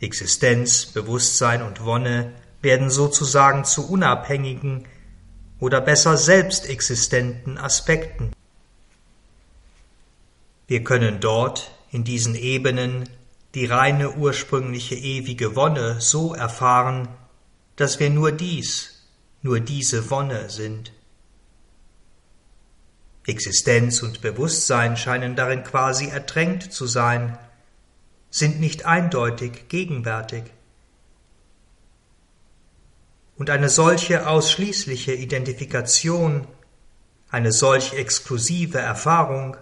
[0.00, 4.86] Existenz, Bewusstsein und Wonne werden sozusagen zu unabhängigen
[5.58, 8.30] oder besser selbstexistenten Aspekten.
[10.68, 13.08] Wir können dort in diesen Ebenen
[13.54, 17.08] die reine ursprüngliche ewige Wonne so erfahren,
[17.76, 19.08] dass wir nur dies,
[19.42, 20.92] nur diese Wonne sind.
[23.26, 27.38] Existenz und Bewusstsein scheinen darin quasi ertränkt zu sein,
[28.30, 30.44] sind nicht eindeutig gegenwärtig.
[33.36, 36.46] Und eine solche ausschließliche Identifikation,
[37.30, 39.56] eine solch exklusive Erfahrung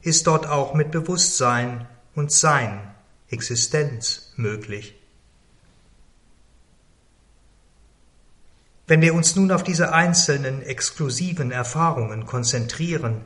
[0.00, 2.94] ist dort auch mit Bewusstsein und Sein,
[3.28, 4.94] Existenz möglich.
[8.86, 13.22] Wenn wir uns nun auf diese einzelnen exklusiven Erfahrungen konzentrieren,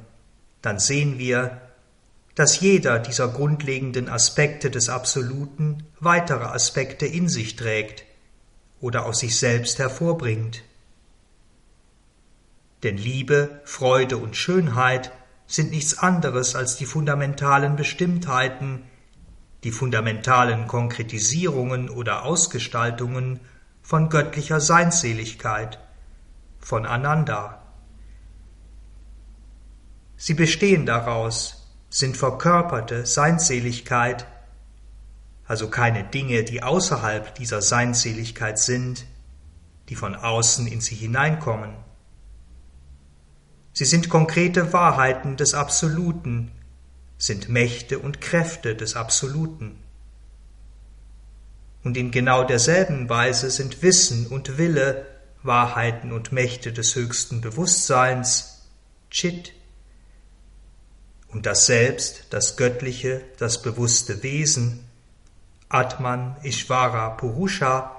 [0.62, 1.60] dann sehen wir,
[2.36, 8.04] dass jeder dieser grundlegenden Aspekte des Absoluten weitere Aspekte in sich trägt
[8.80, 10.62] oder aus sich selbst hervorbringt.
[12.84, 15.10] Denn Liebe, Freude und Schönheit
[15.48, 18.84] sind nichts anderes als die fundamentalen Bestimmtheiten,
[19.64, 23.40] die fundamentalen Konkretisierungen oder Ausgestaltungen
[23.88, 25.78] von göttlicher Seinsseligkeit,
[26.58, 27.62] von Ananda.
[30.18, 34.26] Sie bestehen daraus, sind verkörperte Seinsseligkeit,
[35.46, 39.06] also keine Dinge, die außerhalb dieser Seinsseligkeit sind,
[39.88, 41.74] die von außen in sie hineinkommen.
[43.72, 46.52] Sie sind konkrete Wahrheiten des Absoluten,
[47.16, 49.82] sind Mächte und Kräfte des Absoluten
[51.84, 55.06] und in genau derselben Weise sind Wissen und Wille
[55.42, 58.66] Wahrheiten und Mächte des höchsten Bewusstseins,
[59.10, 59.52] Chit,
[61.28, 64.84] und das Selbst, das Göttliche, das bewusste Wesen,
[65.68, 67.94] Atman, Ishvara, Purusha,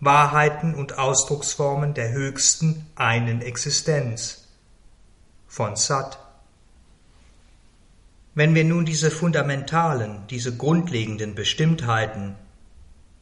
[0.00, 4.48] Wahrheiten und Ausdrucksformen der höchsten einen Existenz,
[5.48, 6.18] von Sat.
[8.34, 12.36] Wenn wir nun diese fundamentalen, diese grundlegenden Bestimmtheiten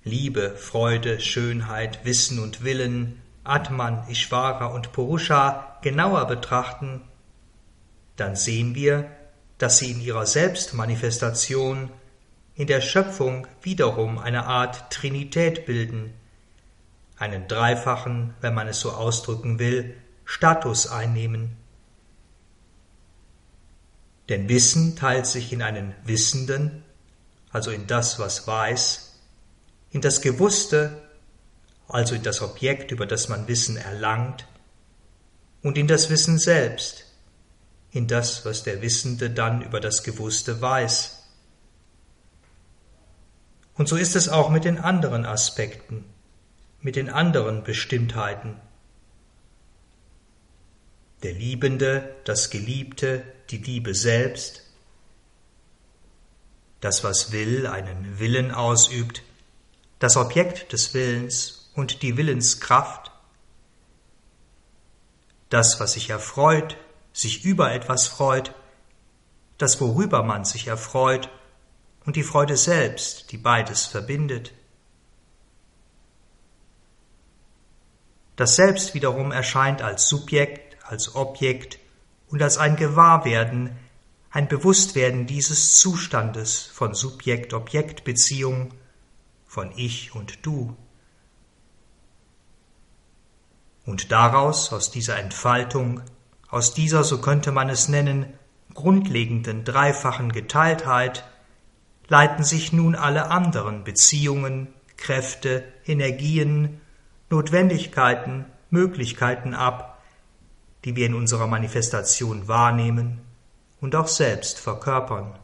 [0.07, 7.01] Liebe, Freude, Schönheit, Wissen und Willen, Atman, Ishvara und Purusha genauer betrachten,
[8.15, 9.11] dann sehen wir,
[9.59, 11.91] dass sie in ihrer Selbstmanifestation
[12.55, 16.15] in der Schöpfung wiederum eine Art Trinität bilden,
[17.19, 21.57] einen dreifachen, wenn man es so ausdrücken will, Status einnehmen.
[24.29, 26.85] Denn Wissen teilt sich in einen Wissenden,
[27.51, 29.06] also in das, was weiß,
[29.97, 31.01] in das Gewusste,
[31.89, 34.47] also in das Objekt, über das man Wissen erlangt,
[35.63, 37.07] und in das Wissen selbst,
[37.93, 41.27] in das, was der Wissende dann über das Gewusste weiß.
[43.73, 46.05] Und so ist es auch mit den anderen Aspekten,
[46.83, 48.61] mit den anderen Bestimmtheiten.
[51.23, 54.61] Der Liebende, das Geliebte, die Liebe selbst,
[56.83, 59.23] das, was will, einen Willen ausübt,
[59.99, 63.13] das Objekt des Willens und die Willenskraft,
[65.49, 66.77] das, was sich erfreut,
[67.13, 68.55] sich über etwas freut,
[69.59, 71.31] das, worüber man sich erfreut,
[72.05, 74.53] und die Freude selbst, die beides verbindet.
[78.37, 81.81] Das Selbst wiederum erscheint als Subjekt, als Objekt
[82.29, 83.77] und als ein Gewahrwerden,
[84.31, 88.75] ein Bewusstwerden dieses Zustandes von Subjekt-Objekt-Beziehung,
[89.57, 90.77] von Ich und Du.
[93.87, 96.03] Und daraus, aus dieser Entfaltung,
[96.51, 98.27] aus dieser, so könnte man es nennen,
[98.75, 101.25] grundlegenden dreifachen Geteiltheit,
[102.07, 106.83] leiten sich nun alle anderen Beziehungen, Kräfte, Energien,
[107.31, 110.03] Notwendigkeiten, Möglichkeiten ab,
[110.85, 113.23] die wir in unserer Manifestation wahrnehmen
[113.81, 115.39] und auch selbst verkörpern.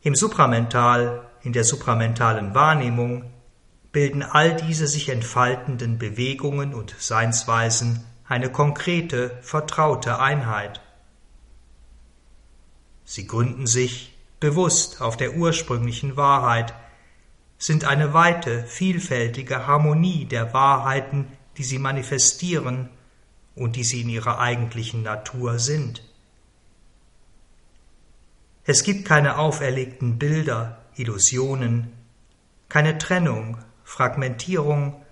[0.00, 3.24] Im Supramental, in der supramentalen Wahrnehmung,
[3.90, 10.80] bilden all diese sich entfaltenden Bewegungen und Seinsweisen eine konkrete, vertraute Einheit.
[13.04, 16.74] Sie gründen sich bewusst auf der ursprünglichen Wahrheit,
[17.56, 21.26] sind eine weite, vielfältige Harmonie der Wahrheiten,
[21.56, 22.88] die sie manifestieren
[23.56, 26.07] und die sie in ihrer eigentlichen Natur sind.
[28.70, 31.90] Es gibt keine auferlegten Bilder, Illusionen,
[32.68, 35.02] keine Trennung, Fragmentierung,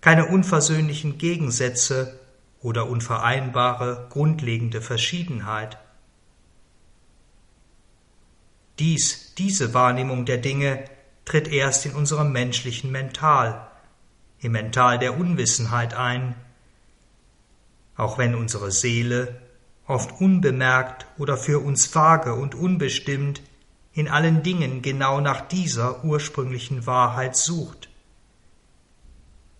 [0.00, 2.18] keine unversöhnlichen Gegensätze
[2.62, 5.76] oder unvereinbare grundlegende Verschiedenheit.
[8.78, 10.82] Dies, diese Wahrnehmung der Dinge
[11.26, 13.70] tritt erst in unserem menschlichen Mental,
[14.38, 16.34] im Mental der Unwissenheit ein,
[17.98, 19.38] auch wenn unsere Seele,
[19.90, 23.42] oft unbemerkt oder für uns vage und unbestimmt,
[23.92, 27.88] in allen Dingen genau nach dieser ursprünglichen Wahrheit sucht.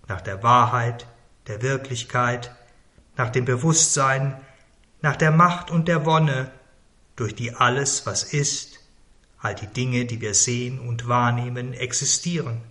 [0.08, 1.06] Nach der Wahrheit,
[1.48, 2.54] der Wirklichkeit,
[3.16, 4.40] nach dem Bewusstsein,
[5.02, 6.50] nach der Macht und der Wonne,
[7.16, 8.78] durch die alles, was ist,
[9.38, 12.62] all die Dinge, die wir sehen und wahrnehmen, existieren.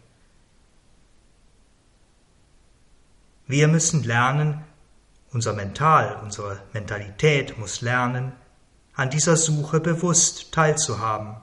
[3.47, 4.63] Wir müssen lernen,
[5.31, 8.33] unser Mental, unsere Mentalität muss lernen,
[8.95, 11.37] an dieser Suche bewusst teilzuhaben.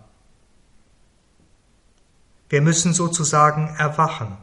[2.48, 4.36] Wir müssen sozusagen erwachen,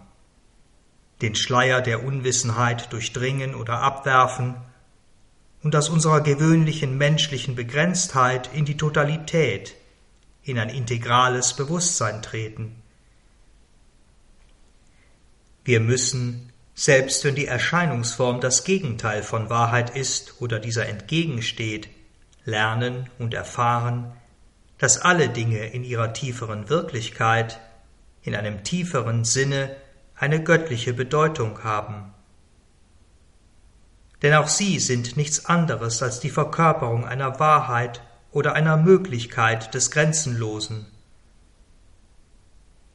[1.22, 4.56] den Schleier der Unwissenheit durchdringen oder abwerfen
[5.62, 9.76] und aus unserer gewöhnlichen menschlichen Begrenztheit in die Totalität,
[10.44, 12.76] in ein integrales Bewusstsein treten.
[15.64, 21.90] Wir müssen, selbst wenn die Erscheinungsform das Gegenteil von Wahrheit ist oder dieser entgegensteht,
[22.46, 24.12] lernen und erfahren,
[24.80, 27.60] dass alle Dinge in ihrer tieferen Wirklichkeit,
[28.24, 29.76] in einem tieferen Sinne
[30.16, 32.14] eine göttliche Bedeutung haben.
[34.22, 38.02] Denn auch sie sind nichts anderes als die Verkörperung einer Wahrheit
[38.32, 40.86] oder einer Möglichkeit des Grenzenlosen.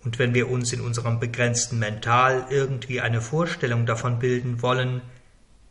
[0.05, 5.03] Und wenn wir uns in unserem begrenzten Mental irgendwie eine Vorstellung davon bilden wollen,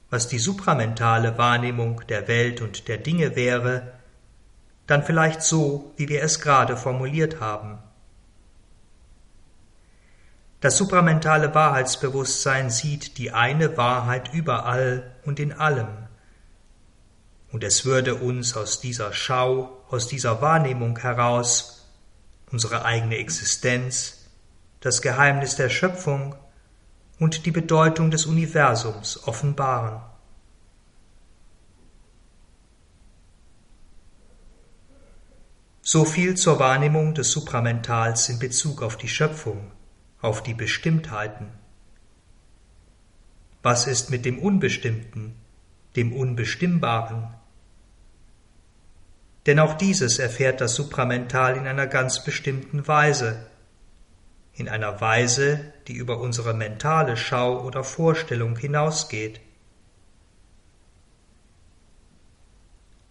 [0.09, 3.93] was die supramentale Wahrnehmung der Welt und der Dinge wäre,
[4.85, 7.79] dann vielleicht so, wie wir es gerade formuliert haben.
[10.59, 16.07] Das supramentale Wahrheitsbewusstsein sieht die eine Wahrheit überall und in allem
[17.51, 21.87] und es würde uns aus dieser Schau, aus dieser Wahrnehmung heraus
[22.51, 24.16] unsere eigene Existenz,
[24.79, 26.35] das Geheimnis der Schöpfung
[27.19, 30.01] und die Bedeutung des Universums offenbaren.
[35.81, 39.71] So viel zur Wahrnehmung des Supramentals in Bezug auf die Schöpfung,
[40.21, 41.47] auf die Bestimmtheiten.
[43.63, 45.35] Was ist mit dem Unbestimmten,
[45.95, 47.33] dem Unbestimmbaren?
[49.45, 53.47] Denn auch dieses erfährt das Supramental in einer ganz bestimmten Weise,
[54.57, 59.39] in einer Weise, die über unsere mentale Schau oder Vorstellung hinausgeht.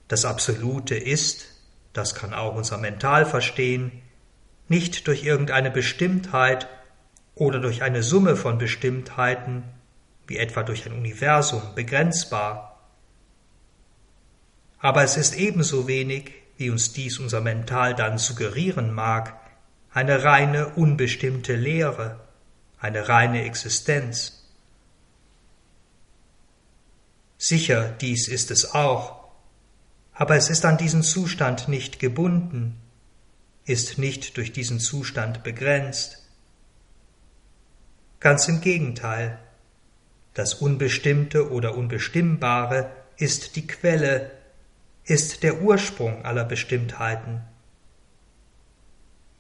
[0.09, 1.47] Das Absolute ist,
[1.93, 4.03] das kann auch unser Mental verstehen,
[4.69, 6.69] nicht durch irgendeine Bestimmtheit
[7.37, 9.63] oder durch eine Summe von Bestimmtheiten,
[10.27, 12.77] wie etwa durch ein Universum, begrenzbar,
[14.79, 19.46] aber es ist ebenso wenig, wie uns dies unser Mental dann suggerieren mag,
[19.97, 22.21] eine reine unbestimmte Lehre,
[22.79, 24.45] eine reine Existenz.
[27.39, 29.25] Sicher, dies ist es auch,
[30.13, 32.79] aber es ist an diesen Zustand nicht gebunden,
[33.65, 36.29] ist nicht durch diesen Zustand begrenzt.
[38.21, 39.39] Ganz im Gegenteil,
[40.35, 44.31] das Unbestimmte oder Unbestimmbare ist die Quelle
[45.05, 47.56] ist der Ursprung aller Bestimmtheiten.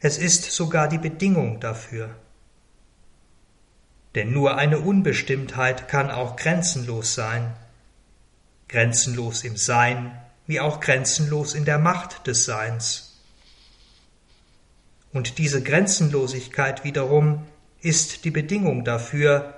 [0.00, 2.14] Es ist sogar die Bedingung dafür.
[4.14, 7.54] Denn nur eine Unbestimmtheit kann auch grenzenlos sein,
[8.68, 13.20] grenzenlos im Sein, wie auch grenzenlos in der Macht des Seins.
[15.12, 17.46] Und diese Grenzenlosigkeit wiederum
[17.80, 19.54] ist die Bedingung dafür,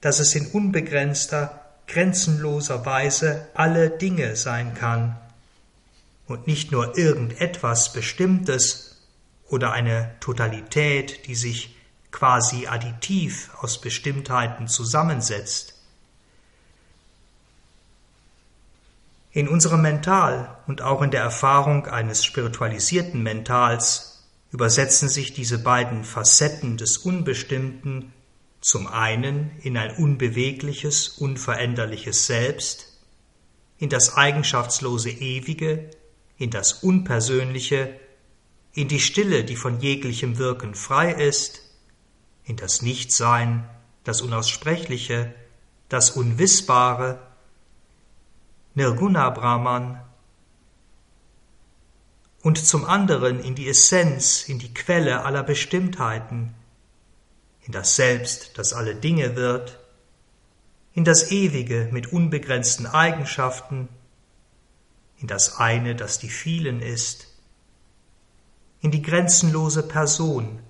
[0.00, 5.16] dass es in unbegrenzter, grenzenloser Weise alle Dinge sein kann
[6.26, 8.89] und nicht nur irgendetwas Bestimmtes
[9.50, 11.76] oder eine Totalität, die sich
[12.10, 15.74] quasi additiv aus Bestimmtheiten zusammensetzt.
[19.32, 26.02] In unserem Mental und auch in der Erfahrung eines spiritualisierten Mentals übersetzen sich diese beiden
[26.02, 28.12] Facetten des Unbestimmten
[28.60, 32.98] zum einen in ein unbewegliches, unveränderliches Selbst,
[33.78, 35.90] in das eigenschaftslose Ewige,
[36.36, 37.99] in das Unpersönliche,
[38.72, 41.62] in die Stille, die von jeglichem Wirken frei ist,
[42.44, 43.68] in das Nichtsein,
[44.04, 45.34] das Unaussprechliche,
[45.88, 47.20] das Unwissbare,
[48.74, 50.00] Nirguna Brahman,
[52.42, 56.54] und zum anderen in die Essenz, in die Quelle aller Bestimmtheiten,
[57.62, 59.78] in das Selbst, das alle Dinge wird,
[60.94, 63.88] in das Ewige mit unbegrenzten Eigenschaften,
[65.18, 67.29] in das eine, das die vielen ist,
[68.80, 70.60] in die grenzenlose Person,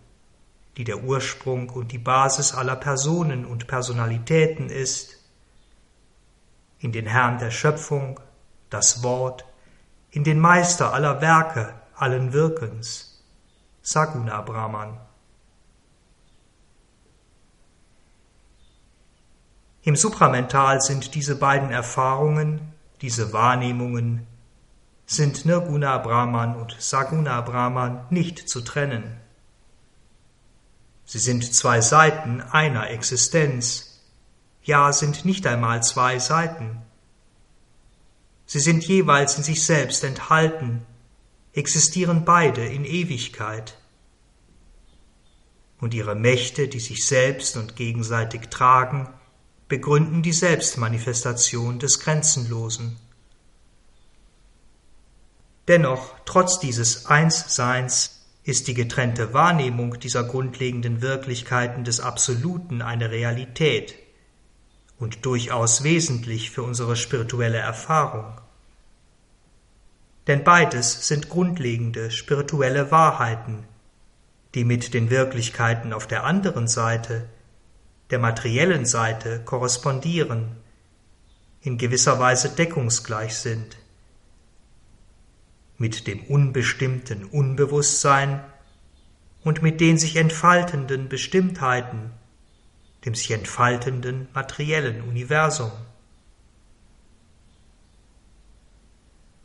[0.77, 5.19] die der Ursprung und die Basis aller Personen und Personalitäten ist,
[6.79, 8.19] in den Herrn der Schöpfung,
[8.71, 9.45] das Wort,
[10.11, 13.23] in den Meister aller Werke, allen Wirkens,
[13.83, 14.99] Saguna Brahman.
[19.83, 24.27] Im Supramental sind diese beiden Erfahrungen, diese Wahrnehmungen,
[25.11, 29.17] sind Nirguna Brahman und Saguna Brahman nicht zu trennen.
[31.05, 34.03] Sie sind zwei Seiten einer Existenz,
[34.63, 36.83] ja sind nicht einmal zwei Seiten.
[38.47, 40.87] Sie sind jeweils in sich selbst enthalten,
[41.55, 43.77] existieren beide in Ewigkeit.
[45.81, 49.09] Und ihre Mächte, die sich selbst und gegenseitig tragen,
[49.67, 52.97] begründen die Selbstmanifestation des Grenzenlosen.
[55.71, 63.95] Dennoch, trotz dieses Einsseins, ist die getrennte Wahrnehmung dieser grundlegenden Wirklichkeiten des Absoluten eine Realität
[64.99, 68.41] und durchaus wesentlich für unsere spirituelle Erfahrung.
[70.27, 73.63] Denn beides sind grundlegende spirituelle Wahrheiten,
[74.57, 77.29] die mit den Wirklichkeiten auf der anderen Seite
[78.11, 80.57] der materiellen Seite korrespondieren,
[81.61, 83.80] in gewisser Weise deckungsgleich sind.
[85.81, 88.45] Mit dem unbestimmten Unbewusstsein
[89.43, 92.11] und mit den sich entfaltenden Bestimmtheiten,
[93.07, 95.73] dem sich entfaltenden materiellen Universum.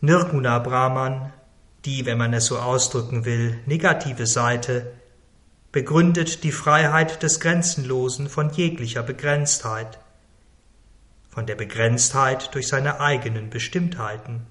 [0.02, 1.32] Nirguna Brahman,
[1.86, 4.92] die, wenn man es so ausdrücken will, negative Seite,
[5.72, 10.00] begründet die Freiheit des Grenzenlosen von jeglicher Begrenztheit,
[11.30, 14.48] von der Begrenztheit durch seine eigenen Bestimmtheiten.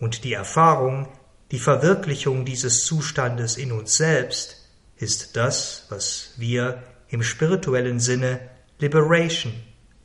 [0.00, 1.08] Und die Erfahrung,
[1.50, 8.40] die Verwirklichung dieses Zustandes in uns selbst ist das, was wir im spirituellen Sinne
[8.78, 9.54] Liberation,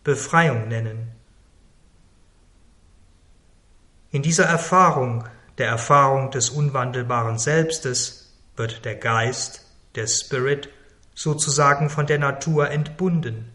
[0.03, 1.11] Befreiung nennen.
[4.11, 5.25] In dieser Erfahrung,
[5.57, 9.65] der Erfahrung des unwandelbaren Selbstes, wird der Geist,
[9.95, 10.69] der Spirit,
[11.15, 13.51] sozusagen von der Natur entbunden.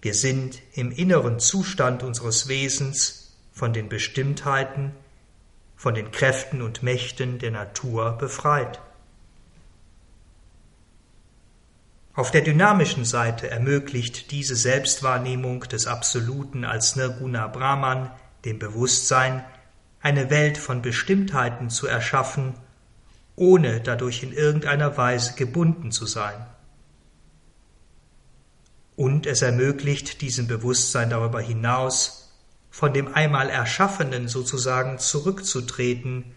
[0.00, 3.21] Wir sind im inneren Zustand unseres Wesens
[3.52, 4.92] von den Bestimmtheiten,
[5.76, 8.80] von den Kräften und Mächten der Natur befreit.
[12.14, 18.10] Auf der dynamischen Seite ermöglicht diese Selbstwahrnehmung des Absoluten als Nirguna Brahman
[18.44, 19.44] dem Bewusstsein,
[20.00, 22.54] eine Welt von Bestimmtheiten zu erschaffen
[23.36, 26.46] ohne dadurch in irgendeiner Weise gebunden zu sein.
[28.94, 32.21] Und es ermöglicht diesem Bewusstsein darüber hinaus,
[32.72, 36.34] von dem einmal Erschaffenen sozusagen zurückzutreten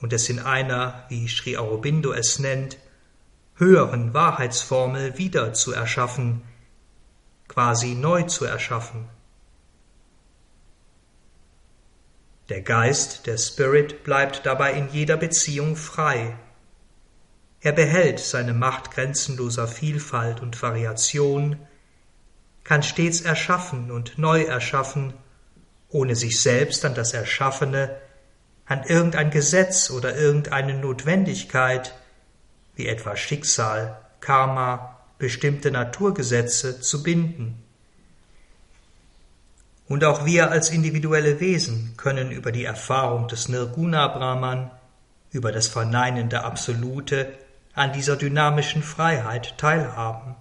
[0.00, 2.78] und es in einer, wie Sri Aurobindo es nennt,
[3.56, 6.42] höheren Wahrheitsformel wieder zu erschaffen,
[7.48, 9.08] quasi neu zu erschaffen.
[12.48, 16.38] Der Geist, der Spirit, bleibt dabei in jeder Beziehung frei.
[17.60, 21.65] Er behält seine Macht grenzenloser Vielfalt und Variation,
[22.66, 25.14] kann stets erschaffen und neu erschaffen,
[25.88, 27.96] ohne sich selbst an das Erschaffene,
[28.66, 31.94] an irgendein Gesetz oder irgendeine Notwendigkeit,
[32.74, 37.62] wie etwa Schicksal, Karma, bestimmte Naturgesetze zu binden.
[39.86, 44.72] Und auch wir als individuelle Wesen können über die Erfahrung des Nirguna Brahman,
[45.30, 47.32] über das verneinende Absolute,
[47.74, 50.34] an dieser dynamischen Freiheit teilhaben.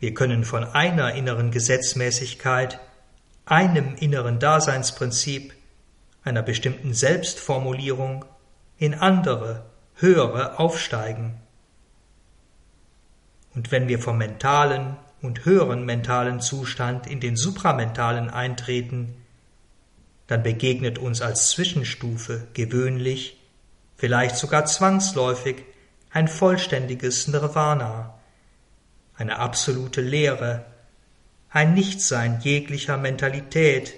[0.00, 2.80] Wir können von einer inneren Gesetzmäßigkeit,
[3.44, 5.52] einem inneren Daseinsprinzip,
[6.24, 8.24] einer bestimmten Selbstformulierung
[8.78, 11.34] in andere, höhere aufsteigen.
[13.54, 19.16] Und wenn wir vom mentalen und höheren mentalen Zustand in den supramentalen eintreten,
[20.28, 23.38] dann begegnet uns als Zwischenstufe gewöhnlich,
[23.96, 25.64] vielleicht sogar zwangsläufig,
[26.10, 28.19] ein vollständiges Nirvana,
[29.20, 30.64] eine absolute Leere,
[31.50, 33.92] ein Nichtsein jeglicher Mentalität,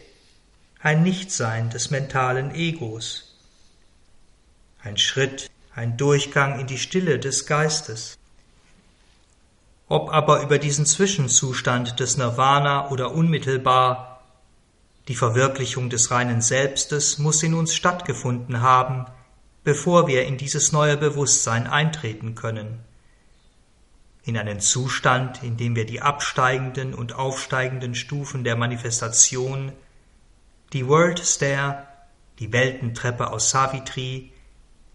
[0.81, 3.37] ein Nichtsein des mentalen Egos,
[4.83, 8.19] ein Schritt, ein Durchgang in die Stille des Geistes.
[9.87, 14.25] Ob aber über diesen Zwischenzustand des Nirvana oder unmittelbar,
[15.07, 19.07] die Verwirklichung des reinen Selbstes muss in uns stattgefunden haben,
[19.63, 22.83] bevor wir in dieses neue Bewusstsein eintreten können
[24.25, 29.73] in einen Zustand, in dem wir die absteigenden und aufsteigenden Stufen der Manifestation,
[30.73, 31.89] die World Stair,
[32.39, 34.33] die Weltentreppe aus Savitri,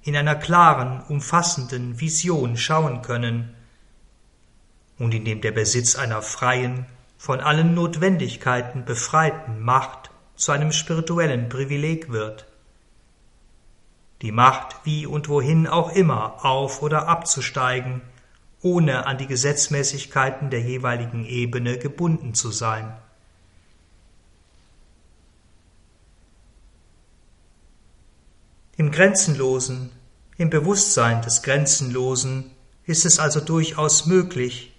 [0.01, 3.53] in einer klaren, umfassenden Vision schauen können
[4.97, 6.85] und in dem der Besitz einer freien,
[7.17, 12.45] von allen Notwendigkeiten befreiten Macht zu einem spirituellen Privileg wird.
[14.21, 18.01] Die Macht, wie und wohin auch immer auf oder abzusteigen,
[18.61, 22.97] ohne an die Gesetzmäßigkeiten der jeweiligen Ebene gebunden zu sein.
[28.77, 29.91] Im Grenzenlosen,
[30.37, 32.51] im Bewusstsein des Grenzenlosen
[32.85, 34.73] ist es also durchaus möglich,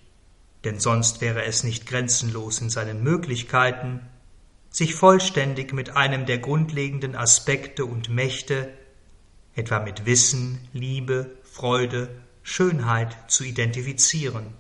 [0.64, 4.01] denn sonst wäre es nicht grenzenlos in seinen Möglichkeiten,
[4.70, 8.68] sich vollständig mit einem der grundlegenden Aspekte und Mächte,
[9.55, 12.09] etwa mit Wissen, Liebe, Freude
[12.49, 14.55] Schönheit zu identifizieren.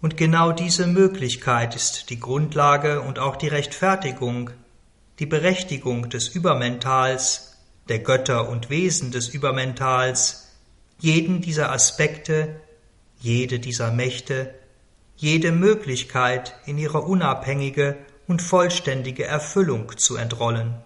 [0.00, 4.50] Und genau diese Möglichkeit ist die Grundlage und auch die Rechtfertigung,
[5.18, 7.58] die Berechtigung des Übermentals,
[7.88, 10.48] der Götter und Wesen des Übermentals,
[10.98, 12.60] jeden dieser Aspekte,
[13.20, 14.54] jede dieser Mächte,
[15.16, 20.76] jede Möglichkeit in ihre unabhängige und vollständige Erfüllung zu entrollen.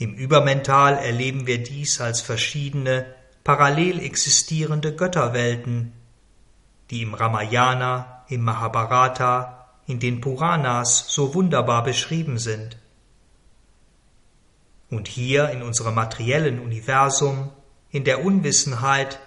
[0.00, 3.04] Im Übermental erleben wir dies als verschiedene,
[3.44, 5.92] parallel existierende Götterwelten,
[6.90, 12.78] die im Ramayana, im Mahabharata, in den Puranas so wunderbar beschrieben sind.
[14.88, 17.50] Und hier in unserem materiellen Universum,
[17.90, 19.20] in der Unwissenheit,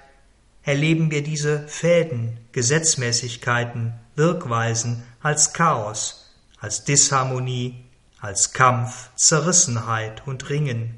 [0.63, 7.92] erleben wir diese Fäden, Gesetzmäßigkeiten, Wirkweisen als Chaos, als Disharmonie,
[8.23, 10.97] als Kampf, Zerrissenheit und Ringen.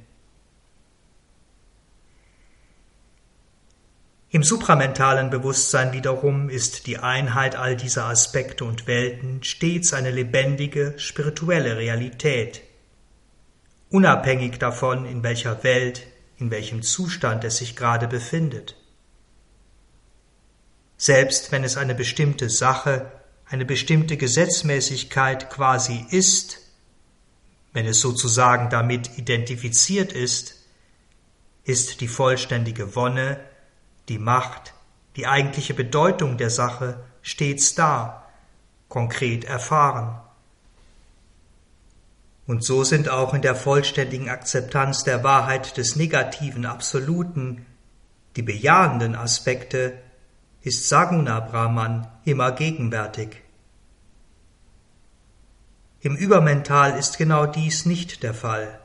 [4.29, 10.93] Im supramentalen Bewusstsein wiederum ist die Einheit all dieser Aspekte und Welten stets eine lebendige
[10.97, 12.61] spirituelle Realität,
[13.89, 16.05] unabhängig davon, in welcher Welt,
[16.37, 18.75] in welchem Zustand es sich gerade befindet.
[20.95, 23.11] Selbst wenn es eine bestimmte Sache,
[23.47, 26.64] eine bestimmte Gesetzmäßigkeit quasi ist,
[27.75, 30.55] wenn es sozusagen damit identifiziert ist,
[31.65, 33.37] ist die vollständige Wonne,
[34.07, 34.73] die Macht,
[35.17, 38.29] die eigentliche Bedeutung der Sache stets da,
[38.87, 40.21] konkret erfahren.
[42.47, 47.65] Und so sind auch in der vollständigen Akzeptanz der Wahrheit des negativen Absoluten
[48.37, 50.01] die bejahenden Aspekte,
[50.61, 53.44] ist Saguna Brahman immer gegenwärtig.
[56.05, 58.79] Im Übermental ist genau dies nicht der Fall.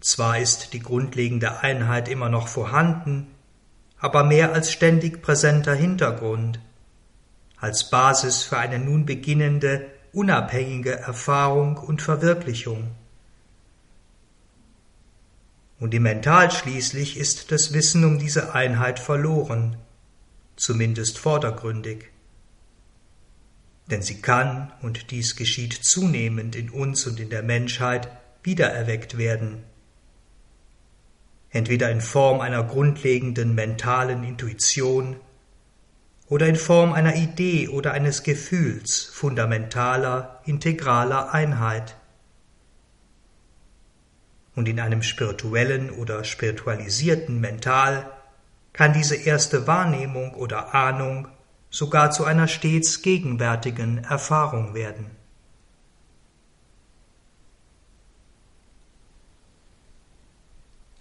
[0.00, 3.28] Zwar ist die grundlegende Einheit immer noch vorhanden,
[4.00, 6.58] aber mehr als ständig präsenter Hintergrund,
[7.58, 12.90] als Basis für eine nun beginnende, unabhängige Erfahrung und Verwirklichung.
[15.78, 19.76] Und im Mental schließlich ist das Wissen um diese Einheit verloren,
[20.56, 22.10] zumindest vordergründig
[23.90, 28.10] denn sie kann, und dies geschieht zunehmend in uns und in der Menschheit,
[28.42, 29.64] wiedererweckt werden.
[31.50, 35.16] Entweder in Form einer grundlegenden mentalen Intuition
[36.28, 41.96] oder in Form einer Idee oder eines Gefühls fundamentaler, integraler Einheit.
[44.54, 48.10] Und in einem spirituellen oder spiritualisierten Mental
[48.74, 51.28] kann diese erste Wahrnehmung oder Ahnung
[51.70, 55.10] sogar zu einer stets gegenwärtigen Erfahrung werden.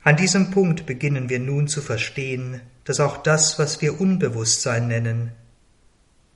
[0.03, 5.33] An diesem Punkt beginnen wir nun zu verstehen, dass auch das, was wir Unbewusstsein nennen,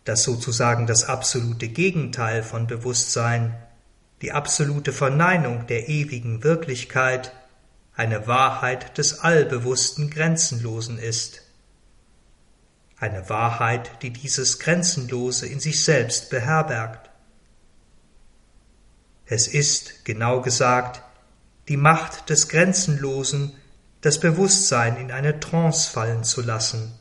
[0.03, 3.55] das sozusagen das absolute Gegenteil von Bewusstsein,
[4.21, 7.31] die absolute Verneinung der ewigen Wirklichkeit,
[7.95, 11.43] eine Wahrheit des allbewussten Grenzenlosen ist.
[13.01, 17.09] Eine Wahrheit, die dieses Grenzenlose in sich selbst beherbergt.
[19.25, 21.01] Es ist, genau gesagt,
[21.67, 23.53] die Macht des Grenzenlosen,
[24.01, 26.93] das Bewusstsein in eine Trance fallen zu lassen,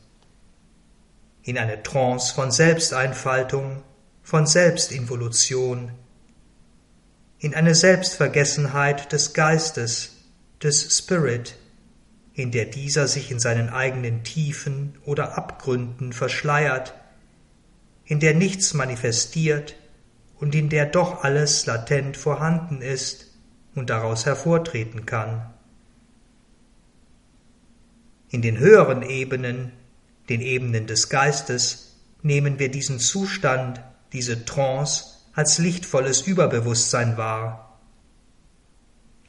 [1.43, 3.83] in eine Trance von Selbsteinfaltung,
[4.23, 5.91] von Selbstinvolution,
[7.37, 10.13] in eine Selbstvergessenheit des Geistes,
[10.63, 11.57] des Spirit,
[12.41, 16.95] in der dieser sich in seinen eigenen Tiefen oder Abgründen verschleiert,
[18.05, 19.75] in der nichts manifestiert
[20.39, 23.27] und in der doch alles latent vorhanden ist
[23.75, 25.53] und daraus hervortreten kann.
[28.29, 29.71] In den höheren Ebenen,
[30.27, 33.81] den Ebenen des Geistes, nehmen wir diesen Zustand,
[34.13, 37.70] diese Trance als lichtvolles Überbewusstsein wahr.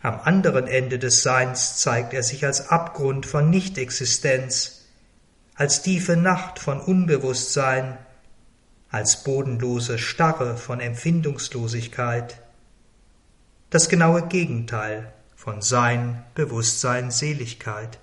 [0.02, 4.86] Am anderen Ende des Seins zeigt er sich als Abgrund von Nichtexistenz,
[5.54, 7.98] als tiefe Nacht von Unbewusstsein,
[8.90, 12.40] als bodenlose Starre von Empfindungslosigkeit,
[13.70, 17.98] das genaue Gegenteil von Sein, Bewusstsein, Seligkeit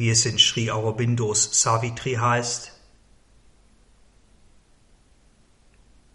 [0.00, 2.72] wie es in Sri Aurobindos Savitri heißt.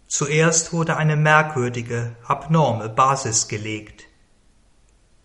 [0.06, 4.04] Zuerst wurde eine merkwürdige, abnorme Basis gelegt.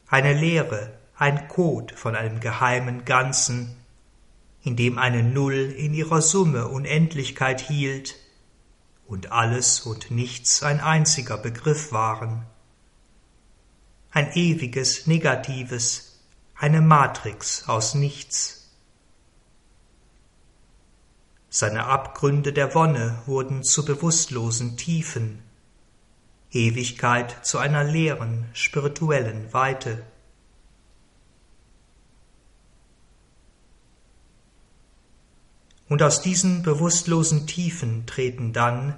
[0.07, 3.77] Eine Lehre, ein Code von einem geheimen Ganzen,
[4.63, 8.15] in dem eine Null in ihrer Summe Unendlichkeit hielt
[9.07, 12.45] und alles und nichts ein einziger Begriff waren.
[14.11, 16.19] Ein ewiges, negatives,
[16.55, 18.60] eine Matrix aus nichts.
[21.53, 25.43] Seine Abgründe der Wonne wurden zu bewusstlosen Tiefen,
[26.49, 30.01] Ewigkeit zu einer leeren, spirituellen Weite.
[35.89, 38.95] Und aus diesen bewusstlosen Tiefen treten dann,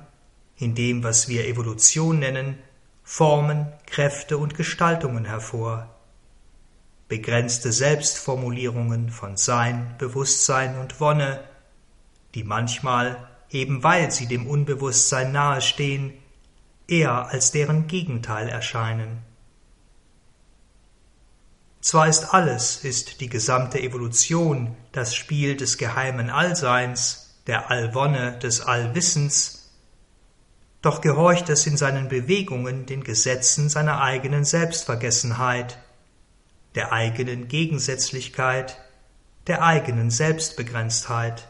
[0.56, 2.60] in dem, was wir Evolution nennen,
[3.02, 5.90] Formen, Kräfte und Gestaltungen hervor,
[7.08, 11.44] begrenzte Selbstformulierungen von Sein, Bewusstsein und Wonne,
[12.36, 16.14] die manchmal, eben weil sie dem Unbewusstsein nahestehen,
[16.88, 19.20] eher als deren Gegenteil erscheinen.
[21.82, 28.62] Zwar ist alles, ist die gesamte Evolution das Spiel des geheimen Allseins, der Allwonne, des
[28.62, 29.64] Allwissens,
[30.82, 35.78] doch gehorcht es in seinen Bewegungen den Gesetzen seiner eigenen Selbstvergessenheit,
[36.76, 38.78] der eigenen Gegensätzlichkeit,
[39.48, 41.48] der eigenen Selbstbegrenztheit,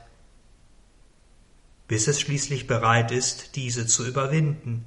[1.94, 4.84] bis es schließlich bereit ist, diese zu überwinden.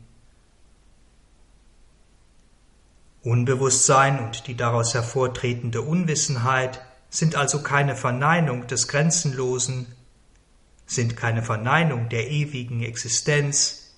[3.23, 9.87] Unbewusstsein und die daraus hervortretende Unwissenheit sind also keine Verneinung des Grenzenlosen,
[10.85, 13.95] sind keine Verneinung der ewigen Existenz,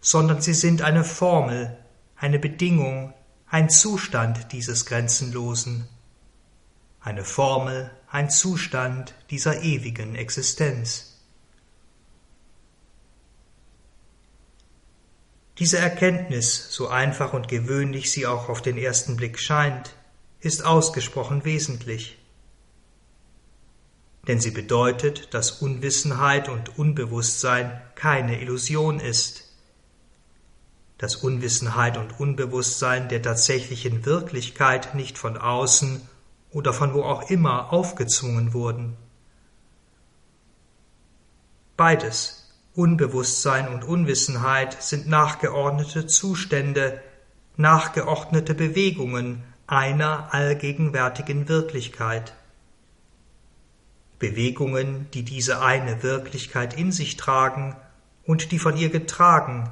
[0.00, 1.78] sondern sie sind eine Formel,
[2.16, 3.14] eine Bedingung
[3.46, 5.88] ein Zustand dieses Grenzenlosen,
[6.98, 11.13] eine Formel, ein Zustand dieser ewigen Existenz.
[15.58, 19.94] Diese Erkenntnis, so einfach und gewöhnlich sie auch auf den ersten Blick scheint,
[20.40, 22.18] ist ausgesprochen wesentlich.
[24.26, 29.44] Denn sie bedeutet, dass Unwissenheit und Unbewusstsein keine Illusion ist,
[30.98, 36.08] dass Unwissenheit und Unbewusstsein der tatsächlichen Wirklichkeit nicht von außen
[36.50, 38.96] oder von wo auch immer aufgezwungen wurden.
[41.76, 42.43] Beides,
[42.74, 47.00] Unbewusstsein und Unwissenheit, sind nachgeordnete Zustände,
[47.56, 52.34] nachgeordnete Bewegungen einer allgegenwärtigen Wirklichkeit.
[54.18, 57.76] Bewegungen, die diese eine Wirklichkeit in sich tragen
[58.24, 59.70] und die von ihr getragen,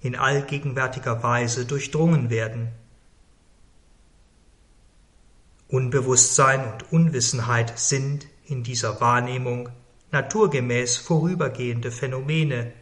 [0.00, 2.68] in allgegenwärtiger Weise durchdrungen werden.
[5.68, 9.68] Unbewusstsein und Unwissenheit sind in dieser Wahrnehmung
[10.10, 12.72] naturgemäß vorübergehende Phänomene.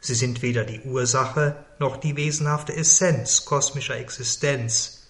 [0.00, 5.08] Sie sind weder die Ursache noch die wesenhafte Essenz kosmischer Existenz,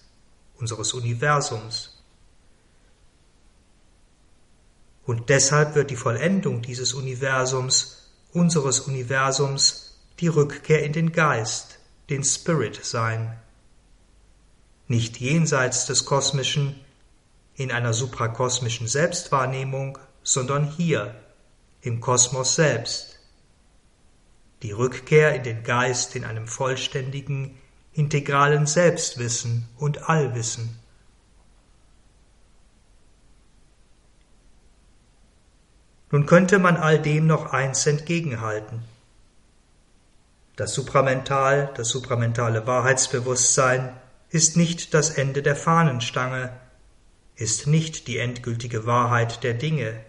[0.55, 2.03] unseres Universums.
[5.05, 12.23] Und deshalb wird die Vollendung dieses Universums, unseres Universums, die Rückkehr in den Geist, den
[12.23, 13.37] Spirit sein.
[14.87, 16.79] Nicht jenseits des Kosmischen,
[17.55, 21.15] in einer suprakosmischen Selbstwahrnehmung, sondern hier,
[21.81, 23.19] im Kosmos selbst.
[24.61, 27.57] Die Rückkehr in den Geist in einem vollständigen,
[27.91, 30.79] integralen Selbstwissen und Allwissen.
[36.09, 38.83] Nun könnte man all dem noch eins entgegenhalten.
[40.55, 43.99] Das Supramental, das supramentale Wahrheitsbewusstsein
[44.29, 46.53] ist nicht das Ende der Fahnenstange,
[47.35, 49.99] ist nicht die endgültige Wahrheit der Dinge.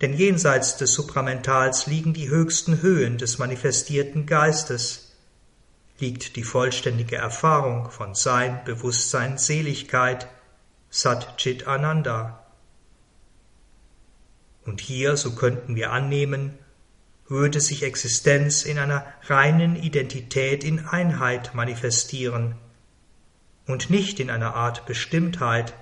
[0.00, 5.16] Denn jenseits des Supramentals liegen die höchsten Höhen des manifestierten Geistes,
[5.98, 10.28] liegt die vollständige Erfahrung von Sein, Bewusstsein, Seligkeit,
[10.90, 12.46] Sat Chit Ananda.
[14.64, 16.56] Und hier, so könnten wir annehmen,
[17.26, 22.54] würde sich Existenz in einer reinen Identität in Einheit manifestieren
[23.66, 25.74] und nicht in einer Art Bestimmtheit,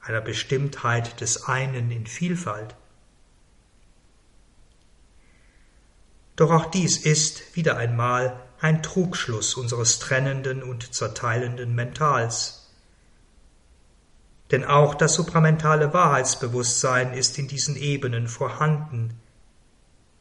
[0.00, 2.76] einer Bestimmtheit des einen in Vielfalt.
[6.36, 12.70] Doch auch dies ist wieder einmal ein Trugschluss unseres trennenden und zerteilenden Mentals.
[14.50, 19.20] Denn auch das supramentale Wahrheitsbewusstsein ist in diesen Ebenen vorhanden,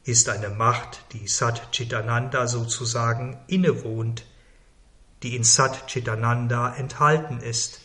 [0.04, 4.26] ist eine Macht, die Sat Chitananda sozusagen innewohnt,
[5.22, 7.82] die in Sat Chitananda enthalten ist.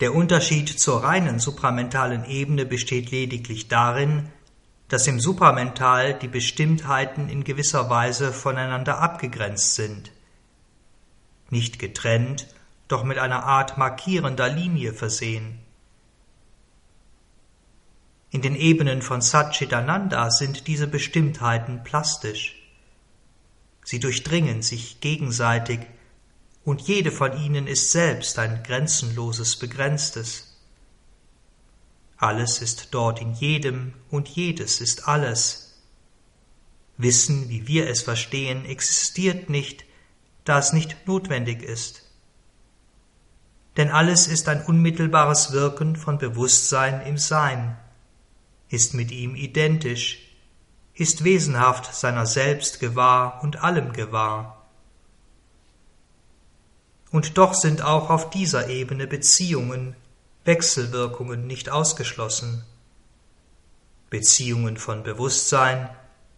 [0.00, 4.30] Der Unterschied zur reinen supramentalen Ebene besteht lediglich darin,
[4.88, 10.10] dass im Supramental die Bestimmtheiten in gewisser Weise voneinander abgegrenzt sind,
[11.50, 12.46] nicht getrennt,
[12.88, 15.58] doch mit einer Art markierender Linie versehen.
[18.30, 22.56] In den Ebenen von Satchitananda sind diese Bestimmtheiten plastisch.
[23.84, 25.80] Sie durchdringen sich gegenseitig
[26.64, 30.47] und jede von ihnen ist selbst ein grenzenloses Begrenztes.
[32.18, 35.82] Alles ist dort in jedem und jedes ist alles.
[36.96, 39.84] Wissen, wie wir es verstehen, existiert nicht,
[40.44, 42.08] da es nicht notwendig ist
[43.78, 47.78] denn alles ist ein unmittelbares Wirken von Bewusstsein im Sein,
[48.68, 50.18] ist mit ihm identisch,
[50.94, 54.66] ist wesenhaft seiner selbst gewahr und allem gewahr.
[57.12, 59.94] Und doch sind auch auf dieser Ebene Beziehungen,
[60.48, 62.64] Wechselwirkungen nicht ausgeschlossen.
[64.08, 65.90] Beziehungen von Bewusstsein,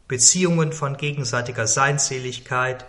[0.09, 2.87] Beziehungen von gegenseitiger Seinseligkeit,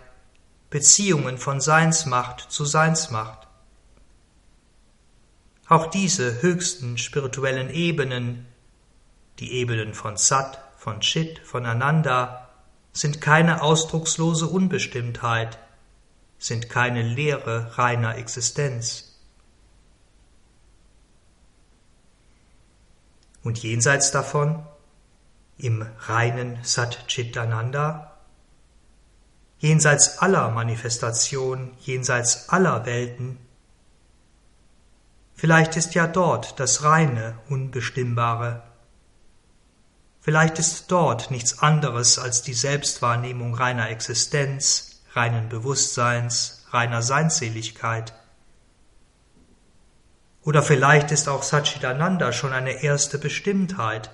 [0.71, 3.47] Beziehungen von Seinsmacht zu Seinsmacht.
[5.67, 8.47] Auch diese höchsten spirituellen Ebenen,
[9.37, 12.49] die Ebenen von Sat, von Chit, von Ananda,
[12.93, 15.59] sind keine ausdruckslose Unbestimmtheit,
[16.39, 19.10] sind keine Lehre reiner Existenz.
[23.43, 24.65] Und jenseits davon,
[25.57, 28.17] im reinen Sat Chit Ananda,
[29.59, 33.37] jenseits aller Manifestation, jenseits aller Welten,
[35.41, 38.61] Vielleicht ist ja dort das reine, unbestimmbare.
[40.19, 48.13] Vielleicht ist dort nichts anderes als die Selbstwahrnehmung reiner Existenz, reinen Bewusstseins, reiner Seinseligkeit.
[50.43, 54.09] Oder vielleicht ist auch Satchitananda schon eine erste Bestimmtheit,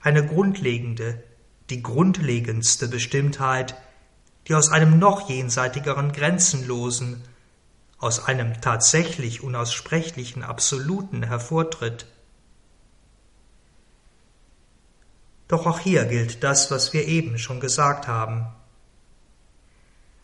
[0.00, 1.22] eine grundlegende,
[1.70, 3.74] die grundlegendste Bestimmtheit,
[4.46, 7.24] die aus einem noch jenseitigeren Grenzenlosen,
[7.98, 12.06] aus einem tatsächlich unaussprechlichen Absoluten hervortritt.
[15.48, 18.46] Doch auch hier gilt das, was wir eben schon gesagt haben.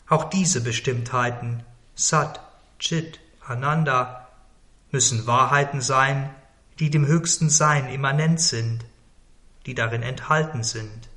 [0.07, 1.63] Auch diese Bestimmtheiten,
[1.95, 2.41] Sat,
[2.79, 4.20] Chit, Ananda,
[4.91, 6.29] müssen Wahrheiten sein,
[6.79, 8.85] die dem höchsten Sein immanent sind,
[9.65, 11.09] die darin enthalten sind.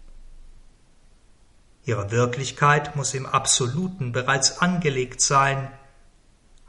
[1.84, 5.70] Ihre Wirklichkeit muss im Absoluten bereits angelegt sein,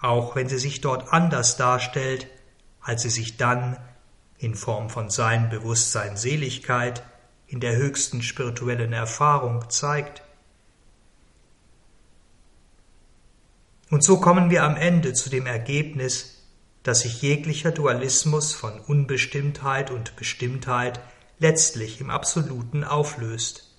[0.01, 2.28] auch wenn sie sich dort anders darstellt,
[2.82, 3.78] als sie sich dann
[4.38, 7.03] in Form von Sein, Bewusstsein, Seligkeit
[7.47, 10.22] in der höchsten spirituellen Erfahrung zeigt.
[13.89, 16.35] Und so kommen wir am Ende zu dem Ergebnis,
[16.86, 21.00] dass sich jeglicher Dualismus von Unbestimmtheit und Bestimmtheit
[21.40, 23.74] letztlich im Absoluten auflöst.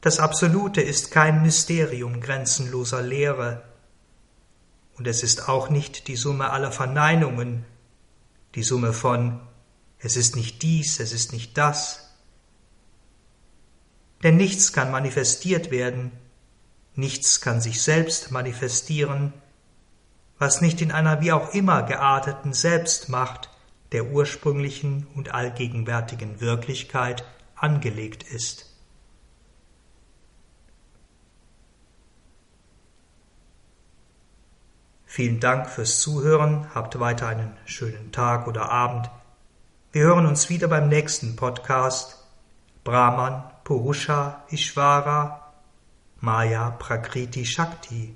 [0.00, 3.62] Das Absolute ist kein Mysterium grenzenloser Lehre,
[4.96, 7.64] und es ist auch nicht die Summe aller Verneinungen,
[8.56, 9.40] die Summe von
[10.00, 12.12] es ist nicht dies, es ist nicht das.
[14.24, 16.10] Denn nichts kann manifestiert werden,
[16.96, 19.32] nichts kann sich selbst manifestieren,
[20.38, 23.50] was nicht in einer wie auch immer gearteten Selbstmacht
[23.92, 27.24] der ursprünglichen und allgegenwärtigen Wirklichkeit
[27.54, 28.72] angelegt ist.
[35.04, 39.08] Vielen Dank fürs Zuhören, habt weiter einen schönen Tag oder Abend.
[39.92, 42.22] Wir hören uns wieder beim nächsten Podcast
[42.84, 45.54] Brahman Purusha Ishvara
[46.20, 48.14] Maya Prakriti Shakti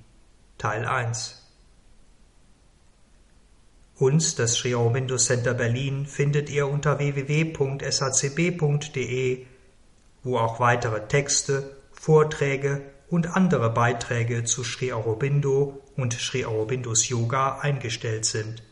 [0.59, 1.40] Teil 1
[4.01, 7.85] Uns, das Sri Aurobindo Center Berlin, findet ihr unter www.sacb.de,
[10.23, 12.81] wo auch weitere Texte, Vorträge
[13.11, 18.63] und andere Beiträge zu Sri Aurobindo und Sri Aurobindos Yoga eingestellt sind.